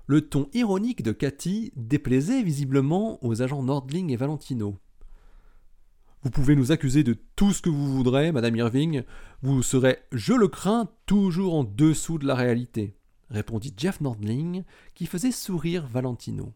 Le 0.07 0.29
ton 0.29 0.49
ironique 0.53 1.03
de 1.03 1.12
Cathy 1.12 1.73
déplaisait 1.77 2.43
visiblement 2.43 3.25
aux 3.25 3.43
agents 3.43 3.62
Nordling 3.62 4.11
et 4.11 4.17
Valentino. 4.17 4.79
Vous 6.22 6.30
pouvez 6.30 6.54
nous 6.54 6.70
accuser 6.70 7.02
de 7.02 7.16
tout 7.35 7.52
ce 7.52 7.62
que 7.62 7.68
vous 7.68 7.92
voudrez, 7.92 8.30
Madame 8.30 8.54
Irving, 8.54 9.02
vous 9.42 9.61
serez, 9.64 9.98
je 10.12 10.35
le 10.35 10.46
crains, 10.46 10.88
toujours 11.04 11.54
en 11.54 11.64
dessous 11.64 12.18
de 12.18 12.26
la 12.28 12.37
réalité, 12.37 12.94
répondit 13.28 13.74
Jeff 13.76 14.00
Nordling, 14.00 14.62
qui 14.94 15.06
faisait 15.06 15.32
sourire 15.32 15.88
Valentino. 15.88 16.52